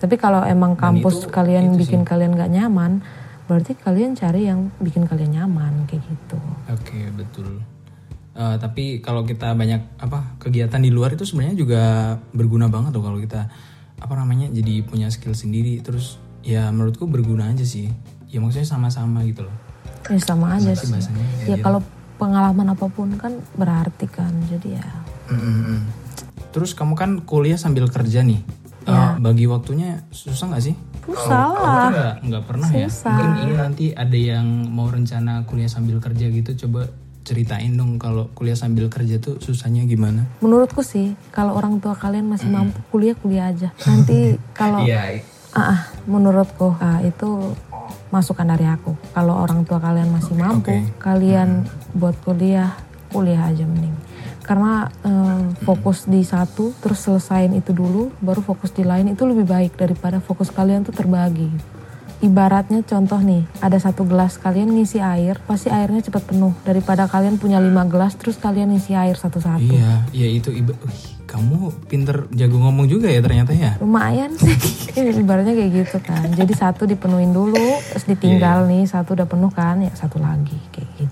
Tapi 0.00 0.16
kalau 0.16 0.40
emang 0.42 0.74
kampus 0.74 1.24
itu- 1.24 1.30
kalian 1.30 1.70
itu 1.70 1.84
bikin 1.86 2.02
kalian 2.02 2.32
nggak 2.32 2.50
nyaman, 2.50 3.00
berarti 3.50 3.74
kalian 3.74 4.14
cari 4.14 4.46
yang 4.46 4.70
bikin 4.78 5.10
kalian 5.10 5.34
nyaman 5.42 5.90
kayak 5.90 6.06
gitu. 6.06 6.38
Oke 6.70 7.10
betul. 7.18 7.58
Eh, 8.38 8.56
tapi 8.62 9.02
kalau 9.02 9.26
kita 9.26 9.50
banyak 9.58 9.98
apa 9.98 10.38
kegiatan 10.38 10.78
di 10.78 10.94
luar 10.94 11.18
itu 11.18 11.26
sebenarnya 11.26 11.58
juga 11.58 11.82
berguna 12.30 12.70
banget 12.70 12.94
tuh 12.94 13.02
kalau 13.02 13.18
kita 13.18 13.50
apa 13.98 14.14
namanya 14.14 14.46
jadi 14.54 14.86
punya 14.86 15.10
skill 15.10 15.34
sendiri 15.34 15.82
terus 15.82 16.22
ya 16.46 16.70
menurutku 16.70 17.10
berguna 17.10 17.50
aja 17.50 17.66
sih. 17.66 17.90
Ya 18.30 18.38
maksudnya 18.38 18.70
sama-sama 18.70 19.26
gitu 19.26 19.42
loh. 19.50 19.56
Ya 20.06 20.22
sama 20.22 20.54
aja 20.54 20.70
Sih 20.78 20.86
sih. 20.86 20.94
bahasanya. 20.94 21.26
Ya 21.50 21.56
kalau 21.58 21.82
pengalaman 22.22 22.70
apa 22.70 22.86
pun 22.86 23.18
kan 23.18 23.34
berarti 23.58 24.06
kan. 24.06 24.30
Jadi 24.46 24.78
ya 24.78 24.86
Mm-mm-mm. 25.26 25.82
Terus 26.54 26.78
kamu 26.78 26.94
kan 26.94 27.10
kuliah 27.26 27.58
sambil 27.58 27.90
kerja 27.90 28.22
nih. 28.22 28.40
Eh, 28.86 29.10
bagi 29.18 29.50
waktunya 29.50 30.06
susah 30.14 30.54
nggak 30.54 30.64
sih? 30.64 30.74
Susah 31.12 31.46
lah. 31.52 31.88
nggak 31.90 32.14
nggak 32.26 32.42
pernah 32.44 32.68
ya. 32.70 32.86
Susah. 32.86 33.12
Mungkin 33.12 33.30
ini 33.40 33.54
nanti 33.54 33.86
ada 33.92 34.18
yang 34.18 34.46
mau 34.68 34.86
rencana 34.86 35.42
kuliah 35.44 35.66
sambil 35.66 35.98
kerja 35.98 36.26
gitu. 36.26 36.66
Coba 36.66 36.86
ceritain 37.20 37.70
dong 37.72 38.00
kalau 38.00 38.32
kuliah 38.32 38.56
sambil 38.56 38.88
kerja 38.88 39.18
tuh 39.18 39.36
susahnya 39.38 39.84
gimana? 39.84 40.24
Menurutku 40.40 40.80
sih 40.80 41.12
kalau 41.30 41.52
orang 41.52 41.78
tua 41.78 41.92
kalian 41.92 42.26
masih 42.26 42.48
mampu 42.48 42.80
kuliah 42.88 43.14
kuliah 43.14 43.50
aja. 43.50 43.68
Nanti 43.84 44.34
kalau 44.58 44.82
Iya. 44.82 45.20
ah, 45.52 45.60
ah, 45.76 45.80
menurutku 46.06 46.74
ah, 46.76 46.98
itu 47.00 47.54
masukan 48.10 48.46
dari 48.48 48.66
aku. 48.66 48.96
Kalau 49.12 49.38
orang 49.38 49.62
tua 49.62 49.78
kalian 49.78 50.10
masih 50.10 50.34
mampu, 50.34 50.70
Oke. 50.74 50.82
kalian 50.98 51.66
buat 51.94 52.14
kuliah 52.22 52.74
kuliah 53.10 53.46
aja 53.46 53.66
mending. 53.66 53.94
Karena 54.42 54.88
eh, 55.04 55.42
fokus 55.62 56.08
di 56.10 56.24
satu 56.24 56.74
terus 56.80 57.00
selesain 57.00 57.52
itu 57.54 57.70
dulu, 57.70 58.10
baru 58.18 58.40
fokus 58.42 58.74
di 58.74 58.82
lain 58.82 59.12
itu 59.12 59.22
lebih 59.24 59.46
baik 59.46 59.78
daripada 59.78 60.18
fokus 60.18 60.50
kalian 60.50 60.82
tuh 60.82 60.94
terbagi. 60.96 61.48
Ibaratnya 62.20 62.84
contoh 62.84 63.16
nih, 63.16 63.48
ada 63.64 63.80
satu 63.80 64.04
gelas 64.04 64.36
kalian 64.36 64.76
ngisi 64.76 65.00
air, 65.00 65.40
pasti 65.48 65.72
airnya 65.72 66.04
cepat 66.04 66.28
penuh 66.28 66.52
daripada 66.68 67.08
kalian 67.08 67.40
punya 67.40 67.56
lima 67.56 67.88
gelas 67.88 68.12
terus 68.12 68.36
kalian 68.36 68.76
ngisi 68.76 68.92
air 68.92 69.16
satu-satu. 69.16 69.64
Iya, 69.64 70.04
iya 70.12 70.28
itu 70.28 70.52
iba, 70.52 70.76
kamu 71.30 71.86
pinter 71.86 72.26
jago 72.34 72.58
ngomong 72.58 72.90
juga 72.90 73.06
ya 73.06 73.22
ternyata 73.22 73.54
ya. 73.54 73.78
lumayan 73.78 74.34
sih 74.34 74.50
ibaratnya 75.22 75.54
kayak 75.54 75.86
gitu 75.86 75.98
kan 76.02 76.26
jadi 76.34 76.50
satu 76.50 76.90
dipenuhin 76.90 77.30
dulu 77.30 77.78
terus 77.94 78.04
ditinggal 78.10 78.66
Iya, 78.66 78.70
nih 78.74 78.82
satu 78.90 79.14
udah 79.14 79.30
penuh 79.30 79.52
kan 79.54 79.78
ya 79.78 79.94
satu 79.94 80.18
lagi 80.18 80.58
kayak 80.74 80.90
gitu 80.98 81.09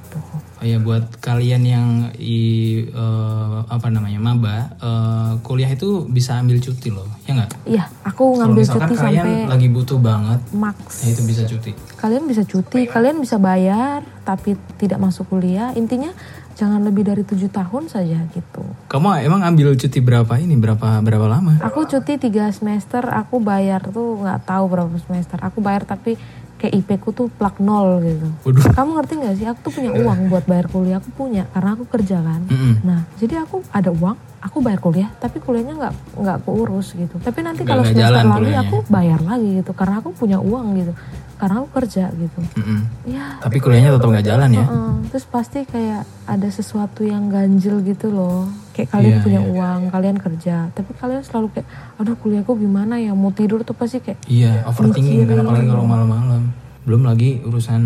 ya 0.62 0.78
buat 0.82 1.22
kalian 1.22 1.62
yang 1.62 1.88
i, 2.18 2.40
eh, 2.88 3.58
apa 3.68 3.88
namanya 3.90 4.18
maba 4.18 4.56
eh, 4.78 5.32
kuliah 5.46 5.70
itu 5.70 6.06
bisa 6.10 6.38
ambil 6.38 6.58
cuti 6.58 6.88
loh 6.90 7.06
ya 7.24 7.38
nggak? 7.38 7.50
iya 7.68 7.84
aku 8.02 8.38
ngambil 8.42 8.62
misalkan 8.64 8.88
cuti 8.90 8.96
kalian 8.98 9.24
sampai 9.26 9.50
lagi 9.50 9.68
butuh 9.70 9.98
banget, 10.00 10.40
max 10.54 10.78
ya 11.04 11.08
itu 11.14 11.22
bisa 11.26 11.42
cuti. 11.46 11.70
kalian 12.00 12.24
bisa 12.26 12.42
cuti 12.42 12.80
kalian 12.88 13.16
bisa 13.22 13.36
bayar 13.38 14.02
tapi 14.26 14.58
tidak 14.76 14.98
masuk 15.00 15.30
kuliah 15.30 15.72
intinya 15.78 16.10
jangan 16.58 16.82
lebih 16.82 17.06
dari 17.06 17.22
tujuh 17.22 17.54
tahun 17.54 17.86
saja 17.86 18.18
gitu 18.34 18.66
Kamu 18.90 19.22
emang 19.22 19.46
ambil 19.46 19.78
cuti 19.78 20.02
berapa 20.02 20.42
ini? 20.42 20.58
Berapa 20.58 20.98
berapa 21.06 21.30
lama? 21.30 21.62
aku 21.62 21.86
cuti 21.86 22.18
tiga 22.18 22.50
semester 22.50 23.06
aku 23.06 23.38
bayar 23.38 23.86
tuh 23.86 24.18
nggak 24.18 24.42
tahu 24.42 24.66
berapa 24.66 24.90
semester 24.98 25.38
aku 25.38 25.62
bayar 25.62 25.86
tapi 25.86 26.18
kayak 26.58 26.74
IP 26.74 26.90
ku 26.98 27.14
tuh 27.14 27.30
plak 27.30 27.62
nol 27.62 28.02
gitu 28.02 28.28
Waduh. 28.42 28.74
kamu 28.74 28.90
ngerti 28.98 29.12
nggak 29.22 29.34
sih 29.38 29.46
aku 29.46 29.58
tuh 29.70 29.72
punya 29.78 29.90
uang 29.94 30.18
buat 30.26 30.44
bayar 30.44 30.66
kuliah 30.66 30.98
aku 30.98 31.10
punya 31.14 31.46
karena 31.54 31.70
aku 31.78 31.84
kerja 31.86 32.18
kan 32.18 32.42
Mm-mm. 32.50 32.74
nah 32.82 33.00
jadi 33.16 33.46
aku 33.46 33.62
ada 33.70 33.90
uang 33.94 34.18
aku 34.42 34.56
bayar 34.58 34.80
kuliah 34.82 35.08
tapi 35.22 35.38
kuliahnya 35.38 35.74
nggak 35.78 35.94
nggak 36.18 36.38
keurus 36.42 36.98
gitu 36.98 37.16
tapi 37.22 37.46
nanti 37.46 37.62
kalau 37.62 37.86
semester 37.86 38.10
lagi 38.10 38.26
kuliahnya. 38.26 38.62
aku 38.66 38.76
bayar 38.90 39.20
lagi 39.22 39.48
gitu 39.62 39.72
karena 39.74 40.02
aku 40.02 40.10
punya 40.14 40.38
uang 40.42 40.66
gitu 40.82 40.92
karena 41.38 41.62
aku 41.62 41.70
kerja 41.72 42.10
gitu 42.10 42.40
Mm-mm. 42.52 42.80
ya 43.06 43.38
Tapi 43.38 43.56
kuliahnya 43.56 43.94
tetap 43.94 44.08
nggak 44.08 44.26
jalan 44.26 44.50
ya? 44.52 44.66
Heeh, 44.66 44.92
terus 45.08 45.24
pasti 45.24 45.62
kayak 45.62 46.02
ada 46.24 46.48
sesuatu 46.48 47.00
yang 47.00 47.26
ganjil 47.26 47.78
gitu 47.80 48.10
loh. 48.10 48.50
Kayak 48.72 48.88
kalian 48.92 49.10
Iya, 49.12 49.22
punya 49.22 49.40
iya. 49.40 49.48
uang, 49.48 49.80
kalian 49.88 50.16
kerja, 50.16 50.56
tapi 50.70 50.90
kalian 50.92 51.22
selalu 51.22 51.46
kayak, 51.52 51.66
aduh 51.94 52.14
kuliahku 52.14 52.54
gimana 52.54 52.94
ya? 52.96 53.10
Mau 53.10 53.30
tidur 53.30 53.62
tuh 53.62 53.72
pasti 53.72 53.98
kayak, 53.98 54.18
Iya, 54.24 54.62
overthinking 54.64 55.22
kan 55.22 55.26
Mikirin. 55.28 55.42
apalagi 55.44 55.66
kalau 55.68 55.84
malam-malam. 55.84 56.42
Belum 56.82 57.02
lagi 57.02 57.38
urusan 57.40 57.82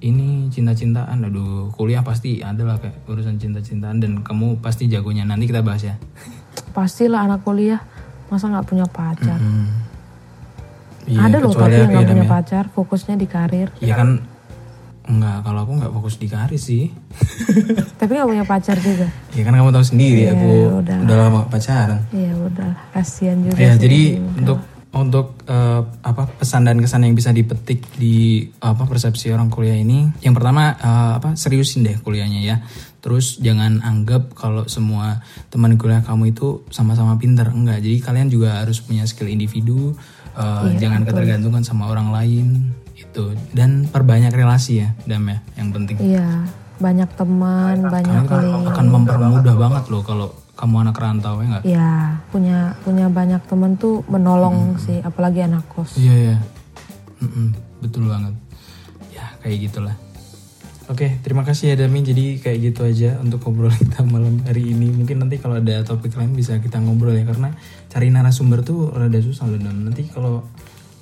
ini 0.00 0.48
cinta-cintaan. 0.48 1.22
Aduh, 1.22 1.70
kuliah 1.70 2.00
pasti 2.00 2.40
ada 2.40 2.60
lah 2.62 2.76
kayak 2.76 3.06
urusan 3.06 3.36
cinta-cintaan 3.36 3.96
dan 3.98 4.20
kamu 4.20 4.58
pasti 4.58 4.84
jagonya. 4.86 5.22
Nanti 5.22 5.46
kita 5.46 5.60
bahas 5.60 5.82
ya. 5.82 5.94
pastilah 6.72 7.22
anak 7.22 7.40
kuliah 7.42 7.80
masa 8.26 8.48
nggak 8.48 8.66
punya 8.66 8.84
pacar. 8.84 9.36
Hmm. 9.36 9.68
Iya, 11.02 11.18
ada 11.26 11.36
loh 11.42 11.50
tapi 11.50 11.82
yang 11.82 11.90
ya, 11.90 12.06
punya 12.06 12.26
ya. 12.26 12.30
pacar, 12.30 12.64
fokusnya 12.70 13.14
di 13.18 13.26
karir. 13.26 13.68
Iya 13.82 13.94
kan 13.98 14.22
Enggak, 15.02 15.42
kalau 15.42 15.66
aku 15.66 15.72
nggak 15.82 15.92
fokus 15.98 16.14
di 16.14 16.30
karir 16.30 16.60
sih. 16.62 16.86
tapi 17.98 18.14
nggak 18.14 18.28
punya 18.30 18.44
pacar 18.46 18.78
juga. 18.78 19.10
Ya 19.34 19.42
kan 19.42 19.58
kamu 19.58 19.74
tahu 19.74 19.82
sendiri 19.82 20.30
Iya, 20.30 20.38
aku 20.38 20.50
udah. 20.78 20.98
udah 21.02 21.16
lama 21.18 21.40
pacaran. 21.50 22.00
Iya 22.14 22.32
udah, 22.38 22.70
kasihan 22.94 23.38
juga. 23.42 23.58
Ya, 23.58 23.74
sih. 23.74 23.82
jadi 23.82 24.00
untuk 24.38 24.58
untuk 24.92 25.42
eh, 25.48 25.82
apa 26.06 26.22
pesan 26.38 26.68
dan 26.68 26.78
kesan 26.78 27.02
yang 27.02 27.18
bisa 27.18 27.34
dipetik 27.34 27.82
di 27.98 28.46
apa 28.62 28.86
persepsi 28.86 29.34
orang 29.34 29.50
kuliah 29.50 29.74
ini, 29.74 30.06
yang 30.22 30.38
pertama 30.38 30.78
eh, 30.78 31.12
apa 31.18 31.34
seriusin 31.34 31.82
deh 31.82 31.98
kuliahnya 31.98 32.40
ya. 32.46 32.56
Terus 33.02 33.42
jangan 33.42 33.82
anggap 33.82 34.30
kalau 34.38 34.70
semua 34.70 35.18
teman 35.50 35.74
kuliah 35.74 36.06
kamu 36.06 36.30
itu 36.30 36.62
sama-sama 36.70 37.18
pinter, 37.18 37.50
enggak. 37.50 37.82
Jadi 37.82 37.98
kalian 37.98 38.30
juga 38.30 38.62
harus 38.62 38.78
punya 38.78 39.02
skill 39.02 39.26
individu, 39.26 39.98
eh, 40.36 40.78
jangan 40.80 41.02
ketergantungan 41.04 41.62
sama 41.64 41.88
orang 41.90 42.12
lain 42.12 42.72
itu 42.92 43.24
dan 43.52 43.88
perbanyak 43.88 44.32
relasi 44.32 44.86
ya, 44.86 44.88
Dam 45.04 45.28
ya, 45.28 45.38
yang 45.58 45.68
penting. 45.74 45.96
Iya, 46.00 46.46
banyak 46.80 47.10
teman, 47.14 47.76
banyak 47.86 48.24
link. 48.26 48.68
akan 48.72 48.86
mempermudah 48.88 49.54
banget 49.56 49.84
loh 49.92 50.02
kalau 50.04 50.28
kamu 50.52 50.74
anak 50.88 50.96
rantau 51.00 51.40
ya 51.40 51.46
enggak? 51.48 51.62
Iya, 51.64 51.92
punya 52.30 52.58
punya 52.86 53.06
banyak 53.08 53.42
temen 53.48 53.74
tuh 53.80 54.06
menolong 54.06 54.78
sih, 54.78 55.00
apalagi 55.02 55.44
anak 55.44 55.64
kos. 55.72 55.98
Iya 55.98 56.14
ya, 56.14 56.36
betul 57.82 58.06
banget. 58.08 58.34
Ya 59.10 59.26
kayak 59.42 59.58
gitulah. 59.70 59.96
Oke, 60.90 61.08
terima 61.24 61.46
kasih 61.46 61.72
ya 61.72 61.76
Dami. 61.78 62.04
Jadi 62.04 62.42
kayak 62.42 62.58
gitu 62.58 62.84
aja 62.84 63.16
untuk 63.22 63.40
ngobrol 63.46 63.70
kita 63.72 64.02
malam 64.04 64.42
hari 64.44 64.76
ini. 64.76 64.90
Mungkin 64.92 65.24
nanti 65.24 65.38
kalau 65.38 65.56
ada 65.56 65.80
topik 65.86 66.12
lain 66.18 66.34
bisa 66.36 66.58
kita 66.58 66.82
ngobrol 66.82 67.14
ya 67.14 67.24
karena 67.24 67.54
cari 67.92 68.08
narasumber 68.08 68.64
tuh 68.64 68.88
rada 68.88 69.20
susah 69.20 69.44
loh 69.52 69.60
Dam. 69.60 69.84
Nanti 69.84 70.08
kalau 70.08 70.48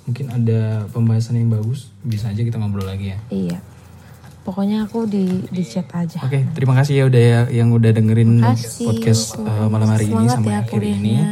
mungkin 0.03 0.27
ada 0.27 0.83
pembahasan 0.91 1.39
yang 1.39 1.47
bagus 1.47 1.87
bisa 2.03 2.27
aja 2.27 2.43
kita 2.43 2.59
ngobrol 2.59 2.83
lagi 2.83 3.15
ya. 3.15 3.19
Iya. 3.31 3.59
Pokoknya 4.41 4.89
aku 4.89 5.05
di 5.07 5.45
di 5.53 5.63
chat 5.63 5.87
aja. 5.93 6.19
Oke, 6.25 6.43
terima 6.51 6.73
kasih 6.75 6.93
ya 6.99 7.03
udah 7.07 7.21
ya 7.21 7.39
yang 7.63 7.69
udah 7.71 7.93
dengerin 7.93 8.41
Makasih. 8.41 8.89
podcast 8.89 9.37
uh, 9.37 9.69
malam 9.69 9.87
hari 9.87 10.09
ini 10.09 10.25
Semangat 10.27 10.35
sampai 10.35 10.51
ya 10.51 10.59
akhir 10.65 10.81
ini. 10.81 10.91
kuliahnya. 10.91 11.25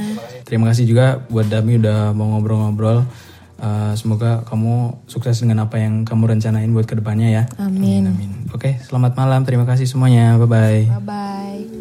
Terima 0.46 0.66
kasih 0.70 0.86
juga 0.86 1.06
buat 1.28 1.50
Dami 1.50 1.82
udah 1.82 2.14
mau 2.16 2.38
ngobrol-ngobrol. 2.38 3.04
Uh, 3.60 3.92
semoga 4.00 4.48
kamu 4.48 5.04
sukses 5.12 5.44
dengan 5.44 5.68
apa 5.68 5.82
yang 5.82 6.08
kamu 6.08 6.38
rencanain 6.38 6.72
buat 6.72 6.88
ke 6.88 6.96
depannya 6.96 7.28
ya. 7.28 7.44
Amin. 7.60 8.08
Amin. 8.08 8.32
Oke, 8.56 8.80
selamat 8.88 9.18
malam. 9.20 9.44
Terima 9.44 9.68
kasih 9.68 9.90
semuanya. 9.90 10.40
Bye 10.40 10.48
bye. 10.48 10.82
Bye 10.88 11.04
bye. 11.04 11.79